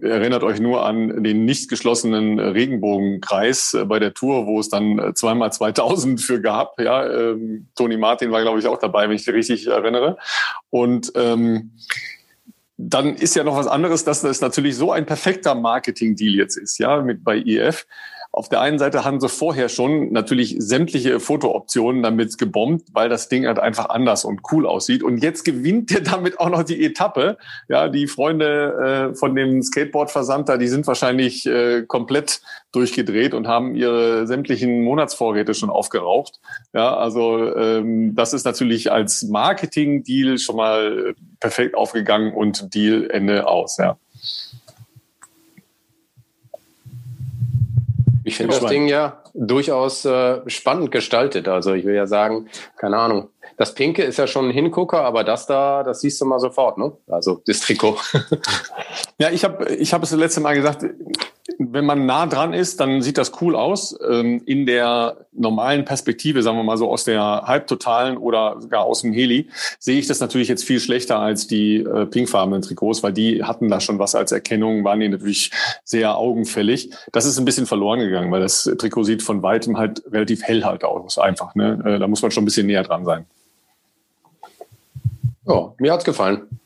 [0.01, 4.99] Erinnert euch nur an den nicht geschlossenen Regenbogenkreis äh, bei der Tour, wo es dann
[4.99, 6.79] äh, zweimal 2000 für gab.
[6.79, 10.17] Ja, ähm, Toni Martin war, glaube ich, auch dabei, wenn ich richtig erinnere.
[10.69, 11.71] Und ähm,
[12.77, 16.77] dann ist ja noch was anderes, dass das natürlich so ein perfekter Marketing-Deal jetzt ist,
[16.77, 17.85] ja, mit bei IF.
[18.31, 23.27] Auf der einen Seite haben sie vorher schon natürlich sämtliche Fotooptionen damit gebombt, weil das
[23.27, 25.01] Ding halt einfach anders und cool aussieht.
[25.01, 27.37] Und jetzt gewinnt er damit auch noch die Etappe.
[27.69, 33.73] Ja, die Freunde äh, von dem Skateboard-Versandter, die sind wahrscheinlich äh, komplett durchgedreht und haben
[33.73, 36.39] ihre sämtlichen Monatsvorräte schon aufgeraucht.
[36.73, 43.47] Ja, also ähm, das ist natürlich als Marketing-Deal schon mal perfekt aufgegangen und Deal Ende
[43.47, 43.77] aus.
[43.77, 43.97] Ja.
[48.29, 51.47] Ich finde das Ding ja durchaus äh, spannend gestaltet.
[51.47, 53.29] Also ich will ja sagen, keine Ahnung.
[53.57, 56.77] Das Pinke ist ja schon ein Hingucker, aber das da, das siehst du mal sofort,
[56.77, 56.91] ne?
[57.07, 57.97] Also das Trikot.
[59.17, 60.85] ja, ich habe ich hab es das letzte Mal gesagt,
[61.61, 63.93] wenn man nah dran ist, dann sieht das cool aus.
[64.09, 69.01] Ähm, in der normalen Perspektive, sagen wir mal so aus der halbtotalen oder sogar aus
[69.01, 73.11] dem Heli, sehe ich das natürlich jetzt viel schlechter als die äh, pinkfarbenen Trikots, weil
[73.11, 75.51] die hatten da schon was als Erkennung, waren die natürlich
[75.83, 76.91] sehr augenfällig.
[77.11, 80.63] Das ist ein bisschen verloren gegangen, weil das Trikot sieht von weitem halt relativ hell
[80.63, 81.55] halt aus, einfach.
[81.55, 81.81] Ne?
[81.85, 83.25] Äh, da muss man schon ein bisschen näher dran sein.
[85.45, 86.58] Ja, mir hat's gefallen.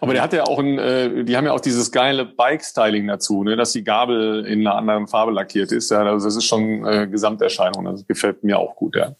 [0.00, 3.44] Aber der hat ja auch ein, äh, die haben ja auch dieses geile Bike-Styling dazu,
[3.44, 5.90] ne, dass die Gabel in einer anderen Farbe lackiert ist.
[5.90, 7.84] Ja, also das ist schon äh, Gesamterscheinung.
[7.84, 9.14] Das gefällt mir auch gut, ja.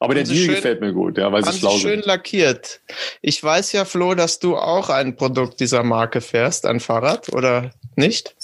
[0.00, 2.80] Aber der Deal schön, gefällt mir gut, ja, weil sie schlau schön lackiert.
[3.20, 7.72] Ich weiß ja, Flo, dass du auch ein Produkt dieser Marke fährst, ein Fahrrad, oder
[7.98, 8.34] nicht?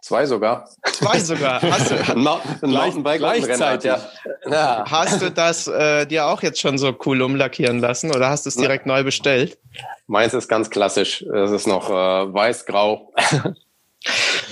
[0.00, 0.68] Zwei sogar.
[0.92, 1.62] Zwei sogar.
[1.62, 3.90] Hast du, ein, ein Mountainbike gleichzeitig.
[3.90, 4.00] Ja.
[4.50, 4.84] ja.
[4.90, 8.48] Hast du das äh, dir auch jetzt schon so cool umlackieren lassen oder hast du
[8.48, 9.58] es direkt neu bestellt?
[10.06, 11.22] Meins ist ganz klassisch.
[11.22, 13.12] Es ist noch äh, weiß-grau.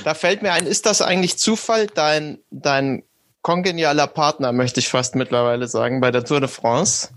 [0.04, 3.02] da fällt mir ein, ist das eigentlich Zufall, dein, dein
[3.42, 7.08] kongenialer Partner, möchte ich fast mittlerweile sagen, bei der Tour de France.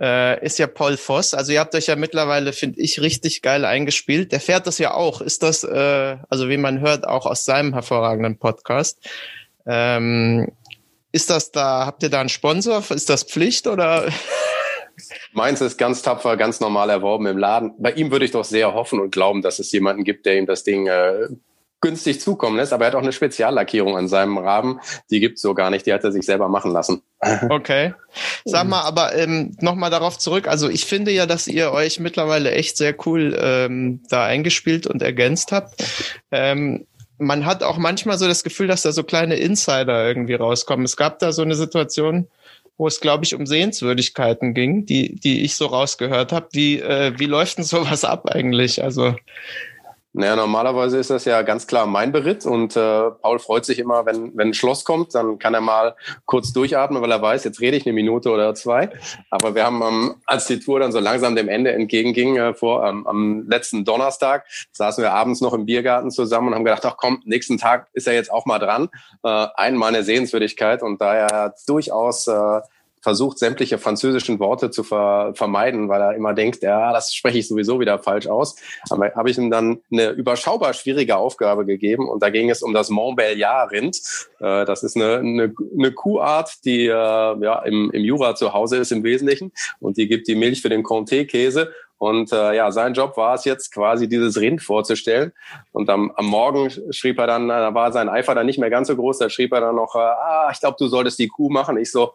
[0.00, 1.34] Äh, ist ja Paul Voss.
[1.34, 4.32] Also ihr habt euch ja mittlerweile, finde ich, richtig geil eingespielt.
[4.32, 5.20] Der fährt das ja auch.
[5.20, 8.98] Ist das, äh, also wie man hört, auch aus seinem hervorragenden Podcast.
[9.66, 10.50] Ähm,
[11.12, 12.82] ist das da, habt ihr da einen Sponsor?
[12.90, 14.08] Ist das Pflicht oder?
[15.32, 17.74] Meins ist ganz tapfer, ganz normal erworben im Laden.
[17.78, 20.46] Bei ihm würde ich doch sehr hoffen und glauben, dass es jemanden gibt, der ihm
[20.46, 21.28] das Ding äh,
[21.80, 22.72] günstig zukommen lässt.
[22.72, 24.80] Aber er hat auch eine Speziallackierung an seinem Rahmen.
[25.10, 25.86] Die gibt's so gar nicht.
[25.86, 27.02] Die hat er sich selber machen lassen.
[27.50, 27.94] Okay.
[28.44, 30.48] Sag mal, aber ähm, nochmal darauf zurück.
[30.48, 35.02] Also ich finde ja, dass ihr euch mittlerweile echt sehr cool ähm, da eingespielt und
[35.02, 35.82] ergänzt habt.
[36.30, 36.86] Ähm,
[37.18, 40.86] man hat auch manchmal so das Gefühl, dass da so kleine Insider irgendwie rauskommen.
[40.86, 42.28] Es gab da so eine Situation,
[42.78, 46.48] wo es, glaube ich, um Sehenswürdigkeiten ging, die, die ich so rausgehört habe.
[46.52, 48.82] Wie, äh, wie läuft denn sowas ab eigentlich?
[48.82, 49.14] Also
[50.12, 54.06] naja, normalerweise ist das ja ganz klar mein Beritt und äh, Paul freut sich immer,
[54.06, 55.94] wenn, wenn ein Schloss kommt, dann kann er mal
[56.24, 58.90] kurz durchatmen, weil er weiß, jetzt rede ich eine Minute oder zwei.
[59.30, 62.84] Aber wir haben, ähm, als die Tour dann so langsam dem Ende entgegenging, äh, vor
[62.84, 66.96] ähm, am letzten Donnerstag, saßen wir abends noch im Biergarten zusammen und haben gedacht, ach
[66.96, 68.88] komm, nächsten Tag ist er jetzt auch mal dran.
[69.22, 72.60] Äh, einmal eine Sehenswürdigkeit und da er durchaus äh,
[73.00, 77.48] versucht, sämtliche französischen Worte zu ver vermeiden, weil er immer denkt, ja, das spreche ich
[77.48, 78.56] sowieso wieder falsch aus.
[78.90, 82.74] Aber habe ich ihm dann eine überschaubar schwierige Aufgabe gegeben und da ging es um
[82.74, 83.96] das Montbéliard-Rind.
[84.40, 88.76] Äh, das ist eine, eine, eine Kuhart, die äh, ja, im, im Jura zu Hause
[88.78, 91.70] ist im Wesentlichen und die gibt die Milch für den Comté-Käse
[92.00, 95.32] und äh, ja, sein Job war es jetzt quasi dieses Rind vorzustellen.
[95.70, 98.88] Und am, am Morgen schrieb er dann, da war sein Eifer dann nicht mehr ganz
[98.88, 101.50] so groß, da schrieb er dann noch, äh, ah, ich glaube, du solltest die Kuh
[101.50, 101.76] machen.
[101.76, 102.14] Ich so,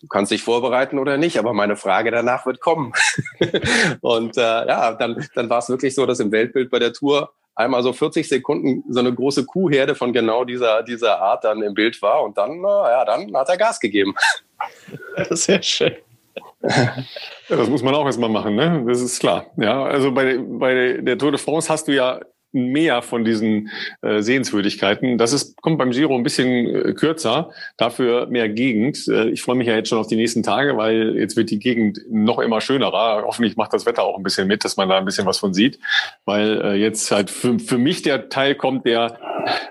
[0.00, 2.92] du kannst dich vorbereiten oder nicht, aber meine Frage danach wird kommen.
[4.00, 7.30] und äh, ja, dann, dann war es wirklich so, dass im Weltbild bei der Tour
[7.54, 11.74] einmal so 40 Sekunden so eine große Kuhherde von genau dieser, dieser Art dann im
[11.74, 14.12] Bild war und dann, äh, ja, dann hat er Gas gegeben.
[15.30, 15.94] Sehr schön.
[17.48, 18.84] Das muss man auch erstmal machen, ne?
[18.86, 19.46] Das ist klar.
[19.56, 22.20] Ja, also bei, bei der Tour de France hast du ja
[22.52, 23.70] mehr von diesen
[24.02, 25.18] äh, Sehenswürdigkeiten.
[25.18, 29.06] Das ist, kommt beim Giro ein bisschen äh, kürzer, dafür mehr Gegend.
[29.08, 31.58] Äh, ich freue mich ja jetzt schon auf die nächsten Tage, weil jetzt wird die
[31.58, 33.24] Gegend noch immer schönerer.
[33.26, 35.54] Hoffentlich macht das Wetter auch ein bisschen mit, dass man da ein bisschen was von
[35.54, 35.78] sieht,
[36.24, 39.18] weil äh, jetzt halt für, für mich der Teil kommt, der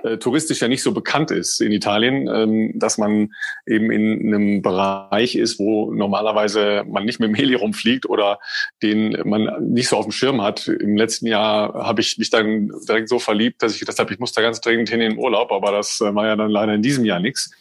[0.03, 3.33] äh, touristisch ja nicht so bekannt ist in Italien, ähm, dass man
[3.65, 8.39] eben in einem Bereich ist, wo normalerweise man nicht mit dem Heli rumfliegt oder
[8.81, 10.67] den man nicht so auf dem Schirm hat.
[10.67, 14.19] Im letzten Jahr habe ich mich dann direkt so verliebt, dass ich gedacht habe, ich
[14.19, 16.73] muss da ganz dringend hin in den Urlaub, aber das äh, war ja dann leider
[16.73, 17.51] in diesem Jahr nichts.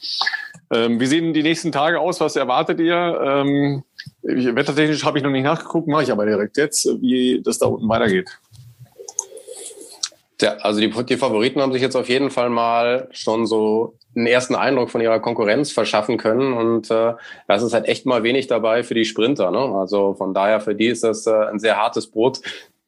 [0.70, 2.20] Ähm, wie sehen die nächsten Tage aus?
[2.20, 3.20] Was erwartet ihr?
[3.24, 3.84] Ähm,
[4.22, 7.88] wettertechnisch habe ich noch nicht nachgeguckt, mache ich aber direkt jetzt, wie das da unten
[7.88, 8.28] weitergeht.
[10.40, 14.26] Ja, also die, die Favoriten haben sich jetzt auf jeden Fall mal schon so einen
[14.26, 16.52] ersten Eindruck von ihrer Konkurrenz verschaffen können.
[16.52, 17.14] Und äh,
[17.48, 19.50] das ist halt echt mal wenig dabei für die Sprinter.
[19.50, 19.58] Ne?
[19.58, 22.40] Also von daher für die ist das äh, ein sehr hartes Brot.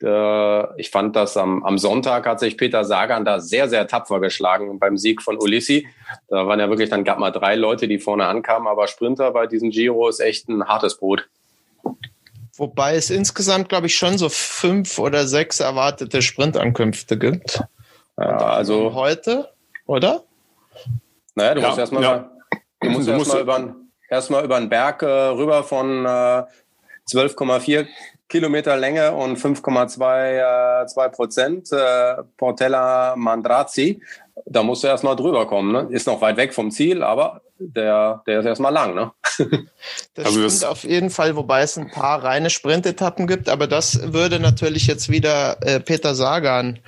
[0.02, 4.20] Äh, ich fand, dass am, am Sonntag hat sich Peter Sagan da sehr, sehr tapfer
[4.20, 5.86] geschlagen beim Sieg von Ulissi.
[6.28, 9.46] Da waren ja wirklich, dann gab mal drei Leute, die vorne ankamen, aber Sprinter bei
[9.46, 11.28] diesem Giro ist echt ein hartes Brot.
[12.56, 17.62] Wobei es insgesamt, glaube ich, schon so fünf oder sechs erwartete Sprintankünfte gibt.
[18.18, 19.50] Ja, also heute,
[19.86, 20.24] oder?
[21.34, 22.30] Naja, du ja, musst erstmal ja.
[22.80, 23.76] du musst erst über,
[24.10, 26.44] erst über einen Berg äh, rüber von äh,
[27.08, 27.86] 12,4
[28.30, 31.70] Kilometer Länge und 5,2 äh, Prozent.
[31.72, 34.00] Äh, Portella Mandrazzi.
[34.46, 35.72] Da musst du erstmal drüber kommen.
[35.72, 35.88] Ne?
[35.90, 38.94] Ist noch weit weg vom Ziel, aber der, der ist erstmal lang.
[38.94, 39.12] Ne?
[40.14, 43.66] Das also stimmt das auf jeden Fall, wobei es ein paar reine Sprintetappen gibt, aber
[43.66, 46.80] das würde natürlich jetzt wieder äh, Peter Sagan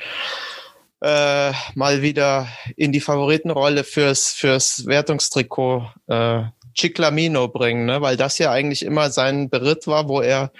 [1.00, 6.42] äh, mal wieder in die Favoritenrolle fürs, fürs Wertungstrikot äh,
[6.76, 8.00] Ciclamino bringen, ne?
[8.00, 10.52] weil das ja eigentlich immer sein Beritt war, wo er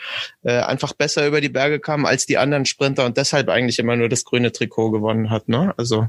[0.43, 3.97] äh, einfach besser über die Berge kam als die anderen Sprinter und deshalb eigentlich immer
[3.97, 5.49] nur das grüne Trikot gewonnen hat.
[5.49, 5.75] Ne?
[5.77, 6.09] Also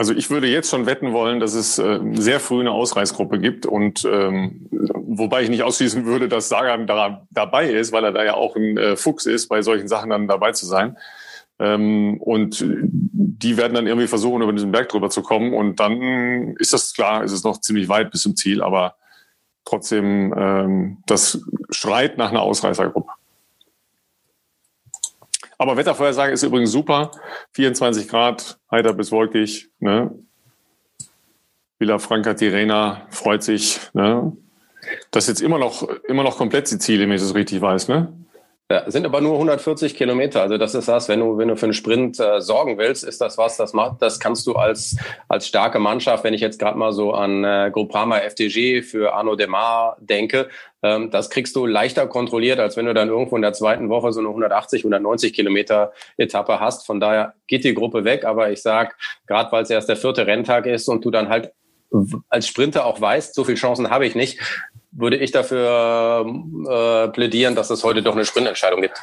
[0.00, 3.66] also ich würde jetzt schon wetten wollen, dass es äh, sehr früh eine Ausreißgruppe gibt
[3.66, 8.24] und ähm, wobei ich nicht ausschließen würde, dass Sagan da dabei ist, weil er da
[8.24, 10.96] ja auch ein äh, Fuchs ist, bei solchen Sachen dann dabei zu sein.
[11.58, 16.56] Ähm, und die werden dann irgendwie versuchen, über diesen Berg drüber zu kommen und dann
[16.58, 18.94] ist das klar, ist es noch ziemlich weit bis zum Ziel, aber
[19.64, 21.40] trotzdem, ähm, das
[21.70, 23.10] schreit nach einer Ausreißergruppe.
[25.58, 27.10] Aber Wettervorhersage ist übrigens super.
[27.52, 29.68] 24 Grad, heiter bis wolkig.
[29.78, 30.10] Ne?
[31.78, 33.78] Villa Franca Tirena freut sich.
[33.92, 34.34] Ne?
[35.10, 37.88] Das ist jetzt immer noch, immer noch komplett Sizilien, wenn ich das richtig weiß.
[37.88, 38.12] Ne?
[38.70, 40.42] Ja, sind aber nur 140 Kilometer.
[40.42, 43.20] Also das ist das, wenn du, wenn du für einen Sprint äh, sorgen willst, ist
[43.20, 44.96] das was, das macht, das kannst du als,
[45.26, 49.34] als starke Mannschaft, wenn ich jetzt gerade mal so an äh, Groupama FDG für Arno
[49.34, 50.48] Demar denke,
[50.84, 54.12] ähm, das kriegst du leichter kontrolliert, als wenn du dann irgendwo in der zweiten Woche
[54.12, 56.86] so eine 180, 190 Kilometer Etappe hast.
[56.86, 58.24] Von daher geht die Gruppe weg.
[58.24, 58.96] Aber ich sag,
[59.26, 61.52] gerade weil es erst der vierte Renntag ist und du dann halt
[62.28, 64.38] als Sprinter auch weißt, so viele Chancen habe ich nicht,
[64.92, 66.26] würde ich dafür
[66.68, 69.00] äh, plädieren, dass es heute doch eine Sprintentscheidung gibt.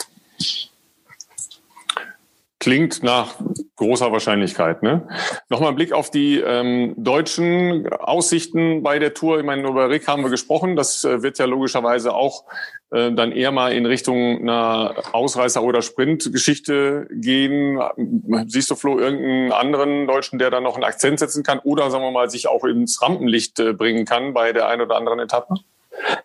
[2.59, 3.35] Klingt nach
[3.77, 4.83] großer Wahrscheinlichkeit.
[4.83, 5.07] Ne?
[5.47, 9.39] Nochmal ein Blick auf die ähm, deutschen Aussichten bei der Tour.
[9.39, 10.75] Ich meine, über Rick haben wir gesprochen.
[10.75, 12.43] Das äh, wird ja logischerweise auch
[12.89, 17.79] äh, dann eher mal in Richtung einer Ausreißer- oder Sprintgeschichte gehen.
[18.47, 22.03] Siehst du, Flo, irgendeinen anderen Deutschen, der da noch einen Akzent setzen kann oder, sagen
[22.03, 25.55] wir mal, sich auch ins Rampenlicht äh, bringen kann bei der einen oder anderen Etappe?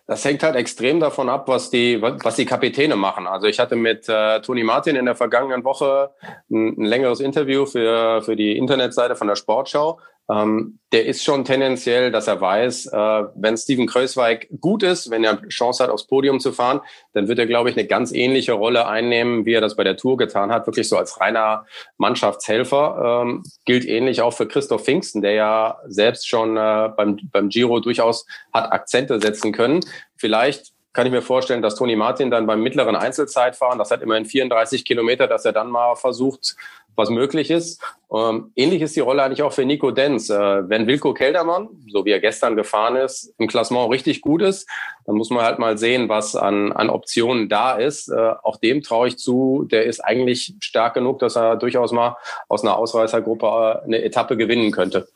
[0.05, 3.25] Das hängt halt extrem davon ab, was die, was die Kapitäne machen.
[3.25, 6.11] Also ich hatte mit äh, Toni Martin in der vergangenen Woche
[6.51, 9.99] ein, ein längeres Interview für, für die Internetseite von der Sportschau
[10.29, 15.23] ähm, der ist schon tendenziell, dass er weiß, äh, wenn Steven Kreuzweig gut ist, wenn
[15.23, 16.81] er Chance hat, aufs Podium zu fahren,
[17.13, 19.97] dann wird er, glaube ich, eine ganz ähnliche Rolle einnehmen, wie er das bei der
[19.97, 21.65] Tour getan hat, wirklich so als reiner
[21.97, 23.23] Mannschaftshelfer.
[23.23, 27.79] Ähm, gilt ähnlich auch für Christoph Pfingsten, der ja selbst schon äh, beim, beim Giro
[27.79, 29.81] durchaus hat Akzente setzen können.
[30.15, 34.25] Vielleicht kann ich mir vorstellen, dass Toni Martin dann beim mittleren Einzelzeitfahren, das hat immerhin
[34.25, 36.55] 34 Kilometer, dass er dann mal versucht,
[36.95, 37.81] was möglich ist.
[38.13, 40.29] Ähm, ähnlich ist die Rolle eigentlich auch für Nico Denz.
[40.29, 44.69] Äh, wenn Wilko Keldermann, so wie er gestern gefahren ist, im Klassement richtig gut ist,
[45.05, 48.09] dann muss man halt mal sehen, was an, an Optionen da ist.
[48.09, 52.17] Äh, auch dem traue ich zu, der ist eigentlich stark genug, dass er durchaus mal
[52.47, 55.07] aus einer Ausreißergruppe äh, eine Etappe gewinnen könnte.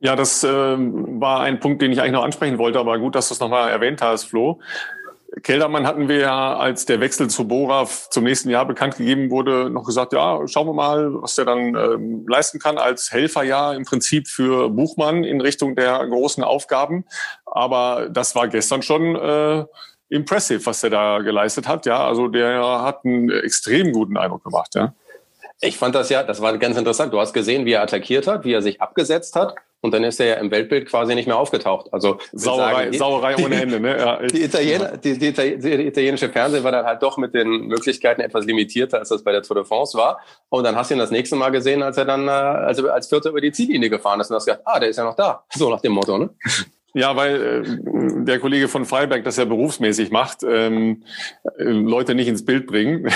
[0.00, 3.28] Ja, das äh, war ein Punkt, den ich eigentlich noch ansprechen wollte, aber gut, dass
[3.28, 4.60] du es nochmal erwähnt hast, Flo.
[5.42, 9.70] Keldermann hatten wir ja, als der Wechsel zu Bora zum nächsten Jahr bekannt gegeben wurde,
[9.70, 13.72] noch gesagt, ja, schauen wir mal, was der dann ähm, leisten kann als Helfer ja
[13.72, 17.04] im Prinzip für Buchmann in Richtung der großen Aufgaben.
[17.46, 19.64] Aber das war gestern schon äh,
[20.08, 21.86] impressive, was der da geleistet hat.
[21.86, 24.74] Ja, also der hat einen extrem guten Eindruck gemacht.
[24.74, 24.94] Ja.
[25.60, 27.12] Ich fand das ja, das war ganz interessant.
[27.12, 29.54] Du hast gesehen, wie er attackiert hat, wie er sich abgesetzt hat
[29.84, 31.92] und dann ist er ja im Weltbild quasi nicht mehr aufgetaucht.
[31.92, 33.78] Also Sauerei, sagen, Sauerei ohne Ende.
[33.78, 33.98] Ne?
[33.98, 38.22] Ja, die, Italiener, die, die, die, italienische Fernsehen war dann halt doch mit den Möglichkeiten
[38.22, 40.20] etwas limitierter, als das bei der Tour de France war.
[40.48, 43.28] Und dann hast du ihn das nächste Mal gesehen, als er dann also als Vierter
[43.28, 45.44] über die Ziellinie gefahren ist und hast gedacht, ah, der ist ja noch da.
[45.54, 46.16] So nach dem Motto.
[46.16, 46.30] Ne?
[46.94, 51.02] Ja, weil äh, der Kollege von Freiberg das ja berufsmäßig macht, ähm,
[51.58, 53.06] äh, Leute nicht ins Bild bringen.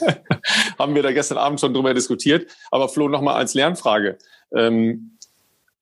[0.78, 2.50] Haben wir da gestern Abend schon drüber diskutiert.
[2.70, 4.16] Aber Flo, nochmal als Lernfrage.
[4.56, 5.11] Ähm,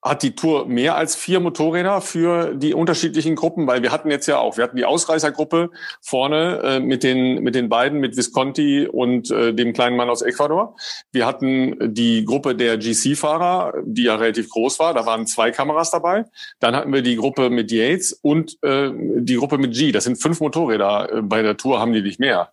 [0.03, 3.67] hat die Tour mehr als vier Motorräder für die unterschiedlichen Gruppen?
[3.67, 5.71] Weil wir hatten jetzt ja auch, wir hatten die Ausreißergruppe
[6.01, 10.23] vorne äh, mit den mit den beiden, mit Visconti und äh, dem kleinen Mann aus
[10.23, 10.77] Ecuador.
[11.13, 14.95] Wir hatten die Gruppe der GC-Fahrer, die ja relativ groß war.
[14.95, 16.25] Da waren zwei Kameras dabei.
[16.61, 19.93] Dann hatten wir die Gruppe mit Yates und äh, die Gruppe mit G.
[19.93, 21.13] Das sind fünf Motorräder.
[21.13, 22.53] Äh, bei der Tour haben die nicht mehr.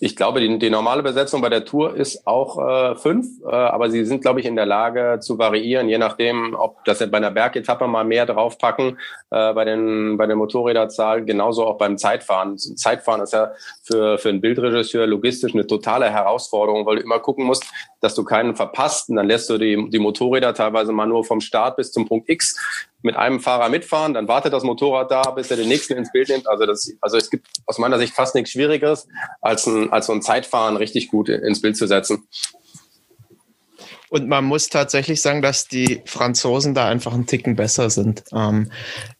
[0.00, 3.90] Ich glaube, die, die normale Besetzung bei der Tour ist auch äh, fünf, äh, aber
[3.90, 7.30] sie sind, glaube ich, in der Lage zu variieren, je nachdem, ob das bei einer
[7.30, 8.98] Bergetappe mal mehr draufpacken
[9.30, 12.58] äh, bei den bei der Motorräderzahl, genauso auch beim Zeitfahren.
[12.58, 13.52] Zeitfahren ist ja
[13.82, 17.64] für für einen Bildregisseur logistisch eine totale Herausforderung, weil du immer gucken musst,
[18.00, 19.08] dass du keinen verpasst.
[19.08, 22.28] Und dann lässt du die die Motorräder teilweise mal nur vom Start bis zum Punkt
[22.28, 22.58] X
[23.02, 26.28] mit einem Fahrer mitfahren, dann wartet das Motorrad da, bis er den nächsten ins Bild
[26.28, 26.48] nimmt.
[26.48, 29.08] Also das, also es gibt aus meiner Sicht fast nichts Schwierigeres,
[29.40, 32.26] als ein, als so ein Zeitfahren richtig gut ins Bild zu setzen.
[34.12, 38.24] Und man muss tatsächlich sagen, dass die Franzosen da einfach einen Ticken besser sind.
[38.34, 38.70] Ähm,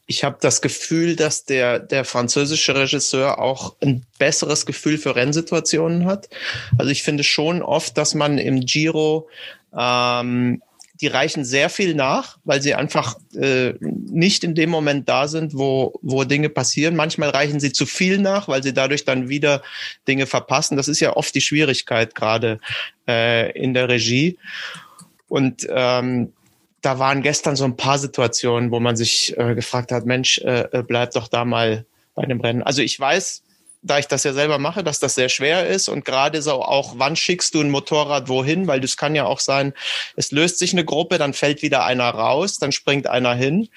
[0.05, 6.05] ich habe das Gefühl, dass der, der französische Regisseur auch ein besseres Gefühl für Rennsituationen
[6.05, 6.29] hat.
[6.77, 9.31] Also ich finde schon oft, dass man im Giro
[9.75, 10.61] ähm,
[11.03, 15.53] die reichen sehr viel nach, weil sie einfach äh, nicht in dem Moment da sind,
[15.53, 16.95] wo, wo Dinge passieren.
[16.95, 19.63] Manchmal reichen sie zu viel nach, weil sie dadurch dann wieder
[20.07, 20.77] Dinge verpassen.
[20.77, 22.61] Das ist ja oft die Schwierigkeit gerade
[23.09, 24.39] äh, in der Regie.
[25.27, 26.33] Und ähm,
[26.83, 30.69] da waren gestern so ein paar Situationen, wo man sich äh, gefragt hat, Mensch, äh,
[30.71, 31.85] äh bleib doch da mal
[32.15, 32.63] bei dem Rennen.
[32.63, 33.43] Also ich weiß,
[33.83, 36.95] da ich das ja selber mache, dass das sehr schwer ist und gerade so auch,
[36.97, 39.75] wann schickst du ein Motorrad wohin, weil das kann ja auch sein,
[40.17, 43.69] es löst sich eine Gruppe, dann fällt wieder einer raus, dann springt einer hin.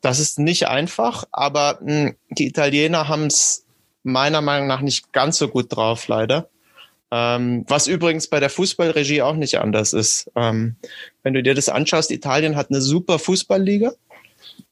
[0.00, 3.66] Das ist nicht einfach, aber mh, hm, die Italiener haben es
[4.02, 6.48] meiner Meinung nach nicht ganz so gut drauf, leider.
[7.10, 10.30] Ähm, was übrigens bei der Fußballregie auch nicht anders ist.
[10.36, 10.76] Ähm,
[11.24, 13.92] wenn du dir das anschaust, Italien hat eine super Fußballliga.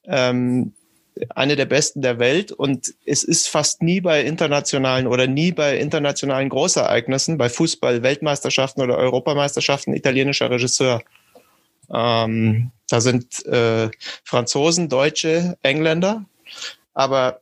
[0.06, 0.72] Ähm,
[1.34, 5.78] eine der besten der Welt und es ist fast nie bei internationalen oder nie bei
[5.78, 11.02] internationalen Großereignissen, bei Fußball, Weltmeisterschaften oder Europameisterschaften italienischer Regisseur.
[11.92, 13.90] Ähm, da sind äh,
[14.24, 16.24] Franzosen, Deutsche, Engländer,
[16.94, 17.40] aber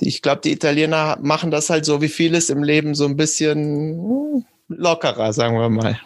[0.00, 4.46] ich glaube, die Italiener machen das halt so wie vieles im Leben so ein bisschen
[4.68, 6.00] lockerer, sagen wir mal.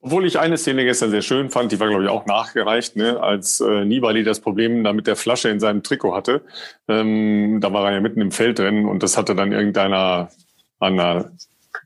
[0.00, 3.20] Obwohl ich eine Szene gestern sehr schön fand, die war, glaube ich, auch nachgereicht, ne?
[3.20, 6.42] als äh, Nibali das Problem da mit der Flasche in seinem Trikot hatte.
[6.86, 10.30] Ähm, da war er ja mitten im Feld drin und das hatte dann irgendeiner
[10.78, 11.32] an einer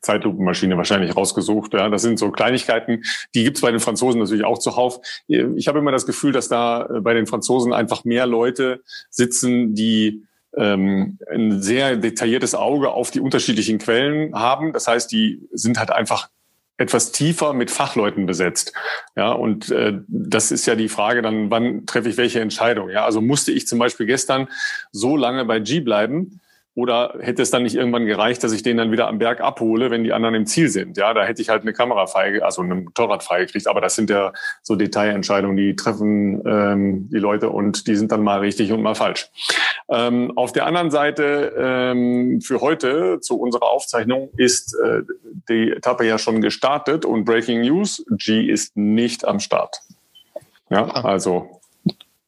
[0.02, 1.72] Zeitlupenmaschine wahrscheinlich rausgesucht.
[1.74, 3.02] Ja, das sind so Kleinigkeiten,
[3.34, 5.00] die gibt's bei den Franzosen natürlich auch zuhauf.
[5.28, 9.74] Ich habe immer das Gefühl, dass da äh, bei den Franzosen einfach mehr Leute sitzen,
[9.74, 14.74] die ähm, ein sehr detailliertes Auge auf die unterschiedlichen Quellen haben.
[14.74, 16.28] Das heißt, die sind halt einfach
[16.76, 18.72] etwas tiefer mit Fachleuten besetzt.
[19.16, 22.90] Ja, und äh, das ist ja die Frage dann, wann treffe ich welche Entscheidung?
[22.90, 24.48] Ja, also musste ich zum Beispiel gestern
[24.90, 26.40] so lange bei G bleiben,
[26.74, 29.90] oder hätte es dann nicht irgendwann gereicht, dass ich den dann wieder am Berg abhole,
[29.90, 30.96] wenn die anderen im Ziel sind?
[30.96, 33.66] Ja, da hätte ich halt eine Kamera frei, also ein Motorrad freigekriegt.
[33.66, 38.22] Aber das sind ja so Detailentscheidungen, die treffen ähm, die Leute und die sind dann
[38.22, 39.28] mal richtig und mal falsch.
[39.90, 45.02] Ähm, auf der anderen Seite ähm, für heute zu unserer Aufzeichnung ist äh,
[45.50, 49.82] die Etappe ja schon gestartet und Breaking News: G ist nicht am Start.
[50.70, 51.04] Ja, ah.
[51.04, 51.60] also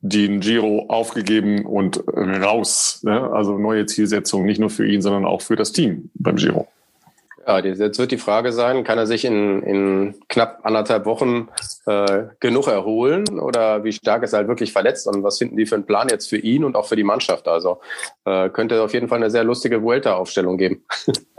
[0.05, 3.01] den Giro aufgegeben und raus.
[3.05, 3.31] Ne?
[3.33, 6.69] Also neue Zielsetzung, nicht nur für ihn, sondern auch für das Team beim Giro.
[7.47, 11.49] Ja, jetzt wird die Frage sein, kann er sich in, in knapp anderthalb Wochen
[11.87, 15.67] äh, genug erholen oder wie stark ist er halt wirklich verletzt und was finden die
[15.67, 17.49] für einen Plan jetzt für ihn und auch für die Mannschaft?
[17.49, 17.81] Also
[18.25, 20.85] äh, könnte auf jeden Fall eine sehr lustige Vuelta-Aufstellung geben.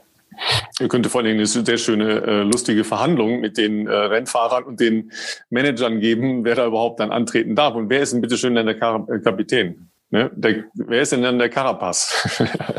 [0.79, 4.79] Ihr könnte vor allem eine sehr schöne, äh, lustige Verhandlung mit den äh, Rennfahrern und
[4.79, 5.11] den
[5.49, 7.75] Managern geben, wer da überhaupt dann antreten darf.
[7.75, 9.89] Und wer ist denn bitte schön dann der äh, Kapitän?
[10.09, 10.31] Ne?
[10.35, 12.39] Der, wer ist denn dann der Carapaz?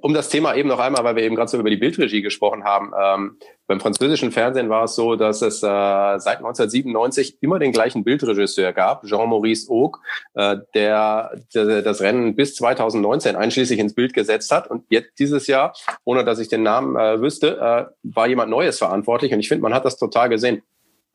[0.00, 2.64] um das Thema eben noch einmal, weil wir eben gerade so über die Bildregie gesprochen
[2.64, 2.92] haben.
[2.98, 8.04] Ähm, beim französischen Fernsehen war es so, dass es äh, seit 1997 immer den gleichen
[8.04, 9.98] Bildregisseur gab, Jean-Maurice Aug,
[10.34, 14.70] äh, der, der das Rennen bis 2019 einschließlich ins Bild gesetzt hat.
[14.70, 18.78] Und jetzt dieses Jahr, ohne dass ich den Namen äh, wüsste, äh, war jemand Neues
[18.78, 19.32] verantwortlich.
[19.32, 20.62] Und ich finde, man hat das total gesehen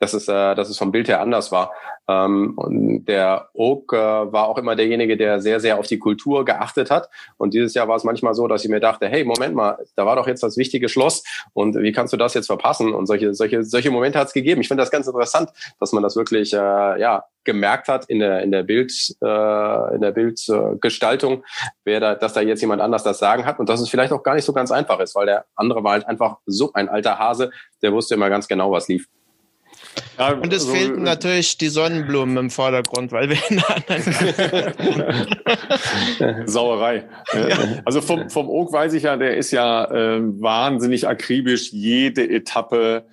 [0.02, 1.72] dass es, äh, dass es vom Bild her anders war.
[2.10, 6.44] Ähm, und der Oak äh, war auch immer derjenige, der sehr, sehr auf die Kultur
[6.44, 7.10] geachtet hat.
[7.38, 10.06] Und dieses Jahr war es manchmal so, dass ich mir dachte, hey, Moment mal, da
[10.06, 11.24] war doch jetzt das wichtige Schloss
[11.54, 12.94] und wie kannst du das jetzt verpassen?
[12.94, 14.62] Und solche, solche, solche Momente hat es gegeben.
[14.62, 18.42] Ich finde das ganz interessant, dass man das wirklich äh, ja, gemerkt hat in der,
[18.42, 18.92] in der Bild,
[19.24, 21.44] äh, in der Bildgestaltung,
[21.86, 24.24] wer da, dass da jetzt jemand anders das sagen hat und dass es vielleicht auch
[24.24, 27.20] gar nicht so ganz einfach ist, weil der andere war halt einfach so ein alter
[27.20, 27.52] Hase,
[27.84, 29.08] der wusste immer ganz genau, was lief.
[30.18, 34.04] Ja, und es also, fehlten natürlich die Sonnenblumen im Vordergrund, weil wir in anderen
[36.48, 37.06] Sauerei.
[37.34, 37.58] Ja.
[37.86, 43.06] Also vom, vom Oak weiß ich ja, der ist ja äh, wahnsinnig akribisch jede Etappe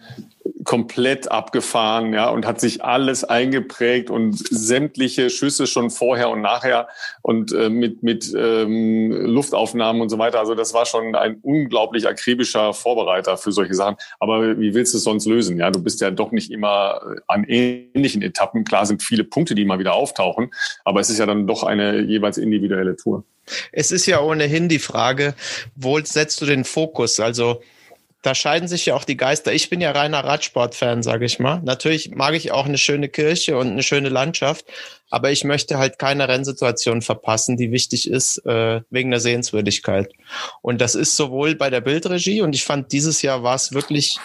[0.64, 6.88] komplett abgefahren, ja, und hat sich alles eingeprägt und sämtliche Schüsse schon vorher und nachher
[7.22, 10.40] und äh, mit, mit ähm, Luftaufnahmen und so weiter.
[10.40, 13.96] Also das war schon ein unglaublich akribischer Vorbereiter für solche Sachen.
[14.18, 15.58] Aber wie willst du es sonst lösen?
[15.58, 18.64] Ja, du bist ja doch nicht immer an ähnlichen Etappen.
[18.64, 20.50] Klar sind viele Punkte, die mal wieder auftauchen,
[20.84, 23.24] aber es ist ja dann doch eine jeweils individuelle Tour.
[23.72, 25.34] Es ist ja ohnehin die Frage,
[25.74, 27.18] wo setzt du den Fokus?
[27.20, 27.62] Also
[28.22, 29.52] da scheiden sich ja auch die Geister.
[29.52, 31.60] Ich bin ja reiner Radsport-Fan, sage ich mal.
[31.62, 34.66] Natürlich mag ich auch eine schöne Kirche und eine schöne Landschaft,
[35.08, 40.12] aber ich möchte halt keine Rennsituation verpassen, die wichtig ist äh, wegen der Sehenswürdigkeit.
[40.62, 44.18] Und das ist sowohl bei der Bildregie und ich fand dieses Jahr war es wirklich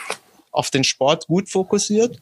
[0.51, 2.19] auf den Sport gut fokussiert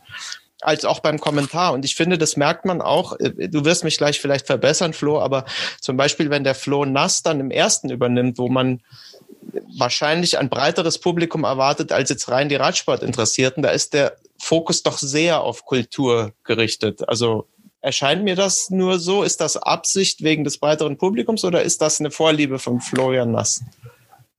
[0.62, 1.74] als auch beim Kommentar.
[1.74, 3.20] Und ich finde, das merkt man auch.
[3.20, 5.46] Äh, du wirst mich gleich vielleicht verbessern, Flo, aber
[5.80, 8.82] zum Beispiel, wenn der Flo Nass dann im ersten übernimmt, wo man
[9.78, 13.64] wahrscheinlich ein breiteres Publikum erwartet als jetzt rein die Radsportinteressierten.
[13.64, 17.08] Da ist der Fokus doch sehr auf Kultur gerichtet.
[17.08, 17.48] Also
[17.82, 19.24] erscheint mir das nur so?
[19.24, 23.64] Ist das Absicht wegen des breiteren Publikums oder ist das eine Vorliebe von Florian Nass?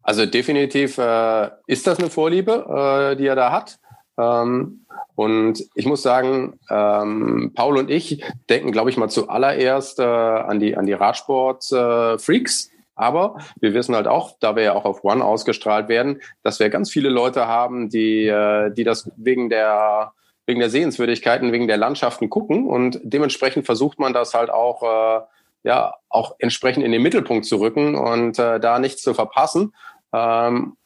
[0.03, 3.79] Also definitiv äh, ist das eine Vorliebe, äh, die er da hat.
[4.19, 4.85] Ähm,
[5.15, 10.59] und ich muss sagen, ähm, Paul und ich denken, glaube ich, mal zuallererst äh, an
[10.59, 12.71] die an die Radsport-Freaks,
[13.03, 16.71] aber wir wissen halt auch, da wir ja auch auf One ausgestrahlt werden, dass wir
[16.71, 20.13] ganz viele Leute haben, die, äh, die das wegen der,
[20.47, 22.67] wegen der Sehenswürdigkeiten, wegen der Landschaften gucken.
[22.67, 25.21] Und dementsprechend versucht man das halt auch, äh,
[25.65, 29.75] ja, auch entsprechend in den Mittelpunkt zu rücken und äh, da nichts zu verpassen.
[30.13, 30.77] Ähm,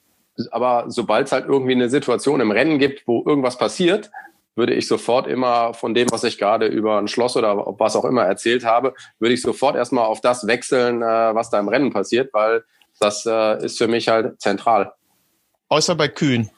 [0.51, 4.11] aber sobald es halt irgendwie eine Situation im Rennen gibt, wo irgendwas passiert,
[4.57, 8.05] würde ich sofort immer von dem, was ich gerade über ein Schloss oder was auch
[8.05, 11.93] immer erzählt habe, würde ich sofort erstmal auf das wechseln, äh, was da im Rennen
[11.93, 12.65] passiert, weil
[12.99, 14.93] das äh, ist für mich halt zentral.
[15.69, 16.51] Außer bei Kühen.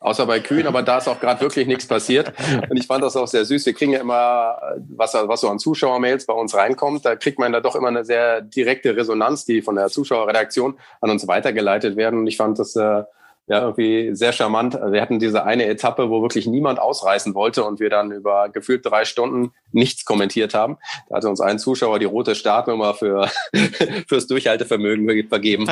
[0.00, 2.32] Außer bei Kühen, aber da ist auch gerade wirklich nichts passiert.
[2.68, 3.64] Und ich fand das auch sehr süß.
[3.66, 7.52] Wir kriegen ja immer, was, was so an Zuschauermails bei uns reinkommt, da kriegt man
[7.52, 12.20] da doch immer eine sehr direkte Resonanz, die von der Zuschauerredaktion an uns weitergeleitet werden.
[12.20, 13.04] Und ich fand das äh,
[13.46, 14.76] ja irgendwie sehr charmant.
[14.76, 18.48] Also wir hatten diese eine Etappe, wo wirklich niemand ausreißen wollte und wir dann über
[18.48, 20.78] gefühlt drei Stunden nichts kommentiert haben.
[21.08, 23.28] Da hatte uns ein Zuschauer die rote Startnummer für
[24.08, 25.66] fürs Durchhaltevermögen vergeben.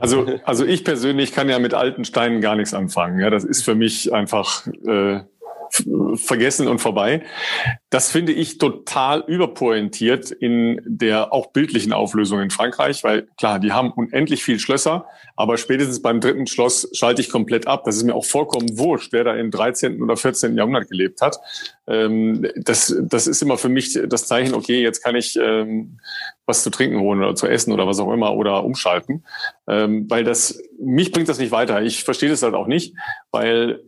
[0.00, 3.20] also, also ich persönlich kann ja mit alten Steinen gar nichts anfangen.
[3.20, 5.20] Ja, das ist für mich einfach äh,
[6.14, 7.22] vergessen und vorbei.
[7.90, 13.72] Das finde ich total überpointiert in der auch bildlichen Auflösung in Frankreich, weil klar, die
[13.72, 15.06] haben unendlich viel Schlösser,
[15.36, 17.84] aber spätestens beim dritten Schloss schalte ich komplett ab.
[17.84, 20.02] Das ist mir auch vollkommen wurscht, wer da im 13.
[20.02, 20.56] oder 14.
[20.56, 21.38] Jahrhundert gelebt hat.
[21.86, 25.98] Ähm, das, das ist immer für mich das Zeichen, okay, jetzt kann ich ähm,
[26.46, 29.24] was zu trinken holen oder zu essen oder was auch immer oder umschalten.
[29.68, 31.82] Ähm, weil das, mich bringt das nicht weiter.
[31.82, 32.94] Ich verstehe das halt auch nicht,
[33.30, 33.82] weil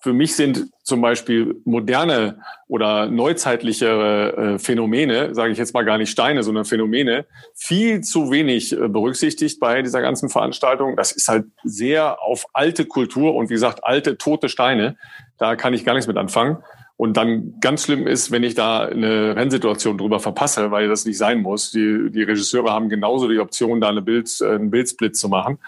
[0.00, 5.98] für mich sind zum Beispiel moderne oder neuzeitliche äh, Phänomene, sage ich jetzt mal gar
[5.98, 10.96] nicht Steine, sondern Phänomene, viel zu wenig äh, berücksichtigt bei dieser ganzen Veranstaltung.
[10.96, 14.96] Das ist halt sehr auf alte Kultur und wie gesagt, alte, tote Steine.
[15.38, 16.58] Da kann ich gar nichts mit anfangen.
[16.96, 21.16] Und dann ganz schlimm ist, wenn ich da eine Rennsituation drüber verpasse, weil das nicht
[21.16, 21.70] sein muss.
[21.70, 25.58] Die, die Regisseure haben genauso die Option, da eine Bild, äh, einen Bildsplit zu machen.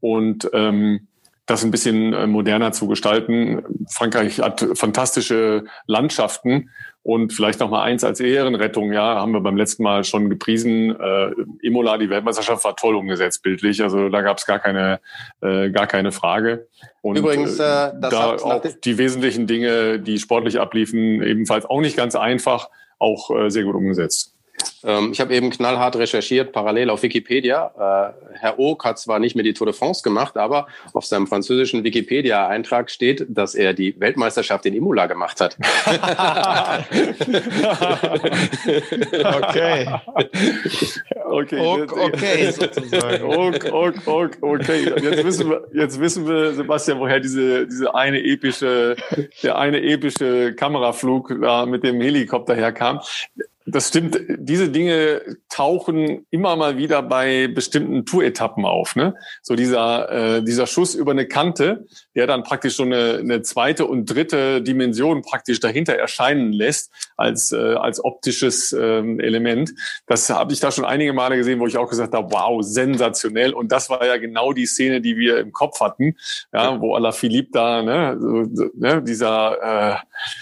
[0.00, 1.06] Und ähm,
[1.50, 3.62] das ein bisschen äh, moderner zu gestalten.
[3.90, 6.70] Frankreich hat fantastische Landschaften
[7.02, 8.92] und vielleicht noch mal eins als Ehrenrettung.
[8.92, 10.98] Ja, haben wir beim letzten Mal schon gepriesen.
[10.98, 11.32] Äh,
[11.62, 13.82] Imola, die Weltmeisterschaft war toll umgesetzt bildlich.
[13.82, 15.00] Also da gab es gar keine
[15.40, 16.68] äh, gar keine Frage.
[17.02, 21.96] Und Übrigens, äh, äh da auch die wesentlichen Dinge, die sportlich abliefen, ebenfalls auch nicht
[21.96, 24.36] ganz einfach, auch äh, sehr gut umgesetzt.
[24.82, 27.72] Ähm, ich habe eben knallhart recherchiert, parallel auf Wikipedia.
[27.76, 31.26] Äh, Herr Oak hat zwar nicht mehr die Tour de France gemacht, aber auf seinem
[31.26, 35.56] französischen Wikipedia-Eintrag steht, dass er die Weltmeisterschaft in Imola gemacht hat.
[39.42, 39.86] okay.
[41.30, 43.24] Okay, Oak, okay, sozusagen.
[43.24, 44.92] Oak, Oak, Oak, okay.
[45.00, 48.96] Jetzt wissen wir, jetzt wissen wir, Sebastian, woher diese, diese eine epische,
[49.42, 53.00] der eine epische Kameraflug da mit dem Helikopter herkam.
[53.72, 54.18] Das stimmt.
[54.38, 58.96] Diese Dinge tauchen immer mal wieder bei bestimmten Tour-Etappen auf.
[58.96, 59.14] Ne?
[59.42, 63.86] So dieser, äh, dieser Schuss über eine Kante, der dann praktisch so eine, eine zweite
[63.86, 69.72] und dritte Dimension praktisch dahinter erscheinen lässt als, äh, als optisches ähm, Element.
[70.06, 73.52] Das habe ich da schon einige Male gesehen, wo ich auch gesagt habe, wow, sensationell.
[73.52, 76.16] Und das war ja genau die Szene, die wir im Kopf hatten,
[76.52, 79.96] ja, wo Alaphilippe da, ne, so, ne dieser äh,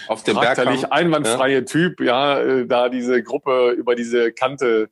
[0.07, 0.59] auf dem Berg
[0.91, 1.61] einwandfreie ja.
[1.61, 4.89] Typ, ja, äh, da diese Gruppe über diese Kante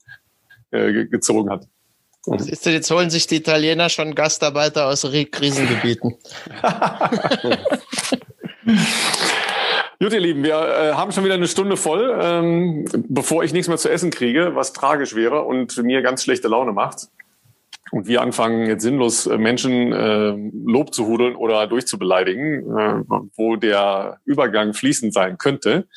[0.71, 1.67] äh, gezogen hat.
[2.38, 6.15] Siehst du, jetzt holen sich die Italiener schon Gastarbeiter aus Krisengebieten.
[9.99, 13.67] Gut, ihr Lieben, wir äh, haben schon wieder eine Stunde voll, ähm, bevor ich nichts
[13.67, 17.07] mehr zu essen kriege, was tragisch wäre und mir ganz schlechte Laune macht
[17.92, 20.36] und wir anfangen jetzt sinnlos äh, Menschen äh,
[20.66, 23.04] Lob zu hudeln oder durchzubeleidigen, äh,
[23.36, 25.88] wo der Übergang fließend sein könnte,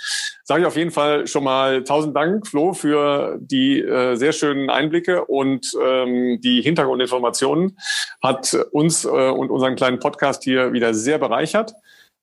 [0.45, 4.70] sage ich auf jeden Fall schon mal tausend Dank, Flo, für die äh, sehr schönen
[4.70, 7.78] Einblicke und ähm, die Hintergrundinformationen.
[8.22, 11.74] Hat uns äh, und unseren kleinen Podcast hier wieder sehr bereichert.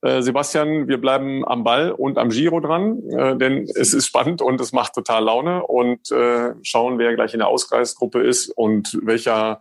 [0.02, 4.42] Äh, Sebastian, wir bleiben am Ball und am Giro dran, äh, denn es ist spannend
[4.42, 9.00] und es macht total Laune und äh, schauen, wer gleich in der Ausgleichsgruppe ist und
[9.02, 9.60] welcher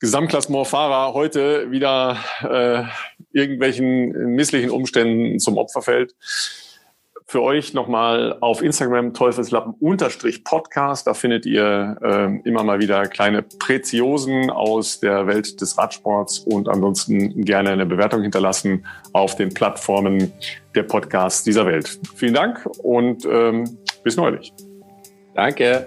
[0.00, 2.16] Gesamtklassementfahrer heute wieder
[3.32, 6.14] irgendwelchen misslichen Umständen zum Opfer fällt
[7.30, 11.06] für euch nochmal auf Instagram Teufelslappen-Podcast.
[11.06, 16.68] Da findet ihr äh, immer mal wieder kleine Preziosen aus der Welt des Radsports und
[16.68, 20.32] ansonsten gerne eine Bewertung hinterlassen auf den Plattformen
[20.74, 22.00] der Podcasts dieser Welt.
[22.16, 24.52] Vielen Dank und ähm, bis neulich.
[25.36, 25.86] Danke.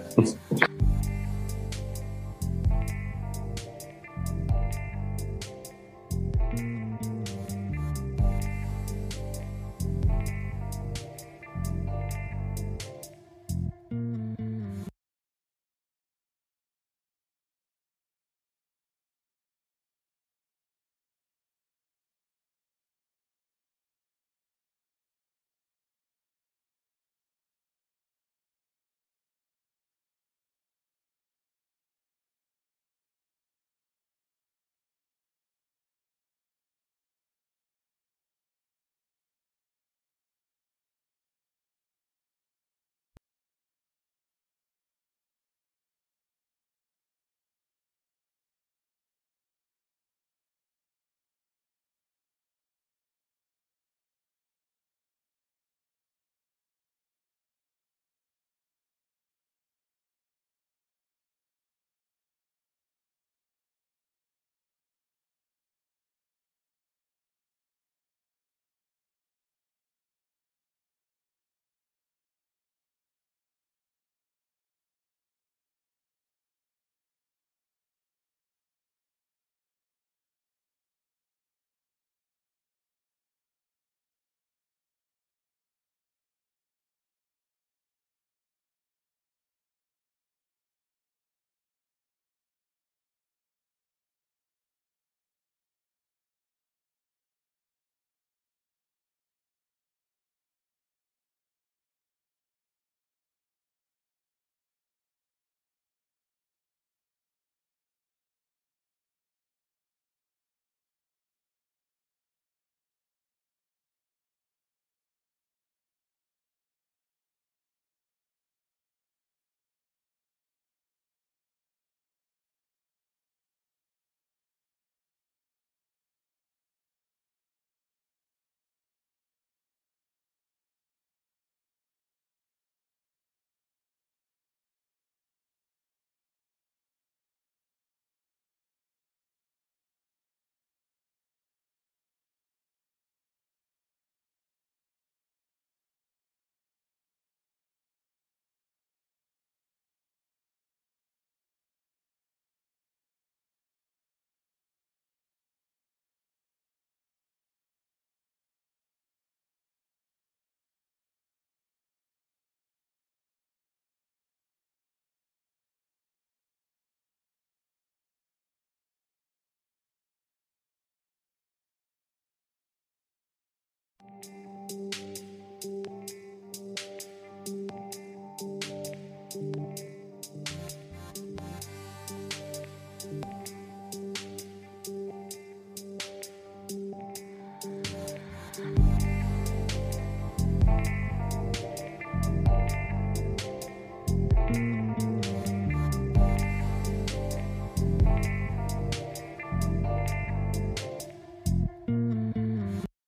[174.68, 175.03] thank you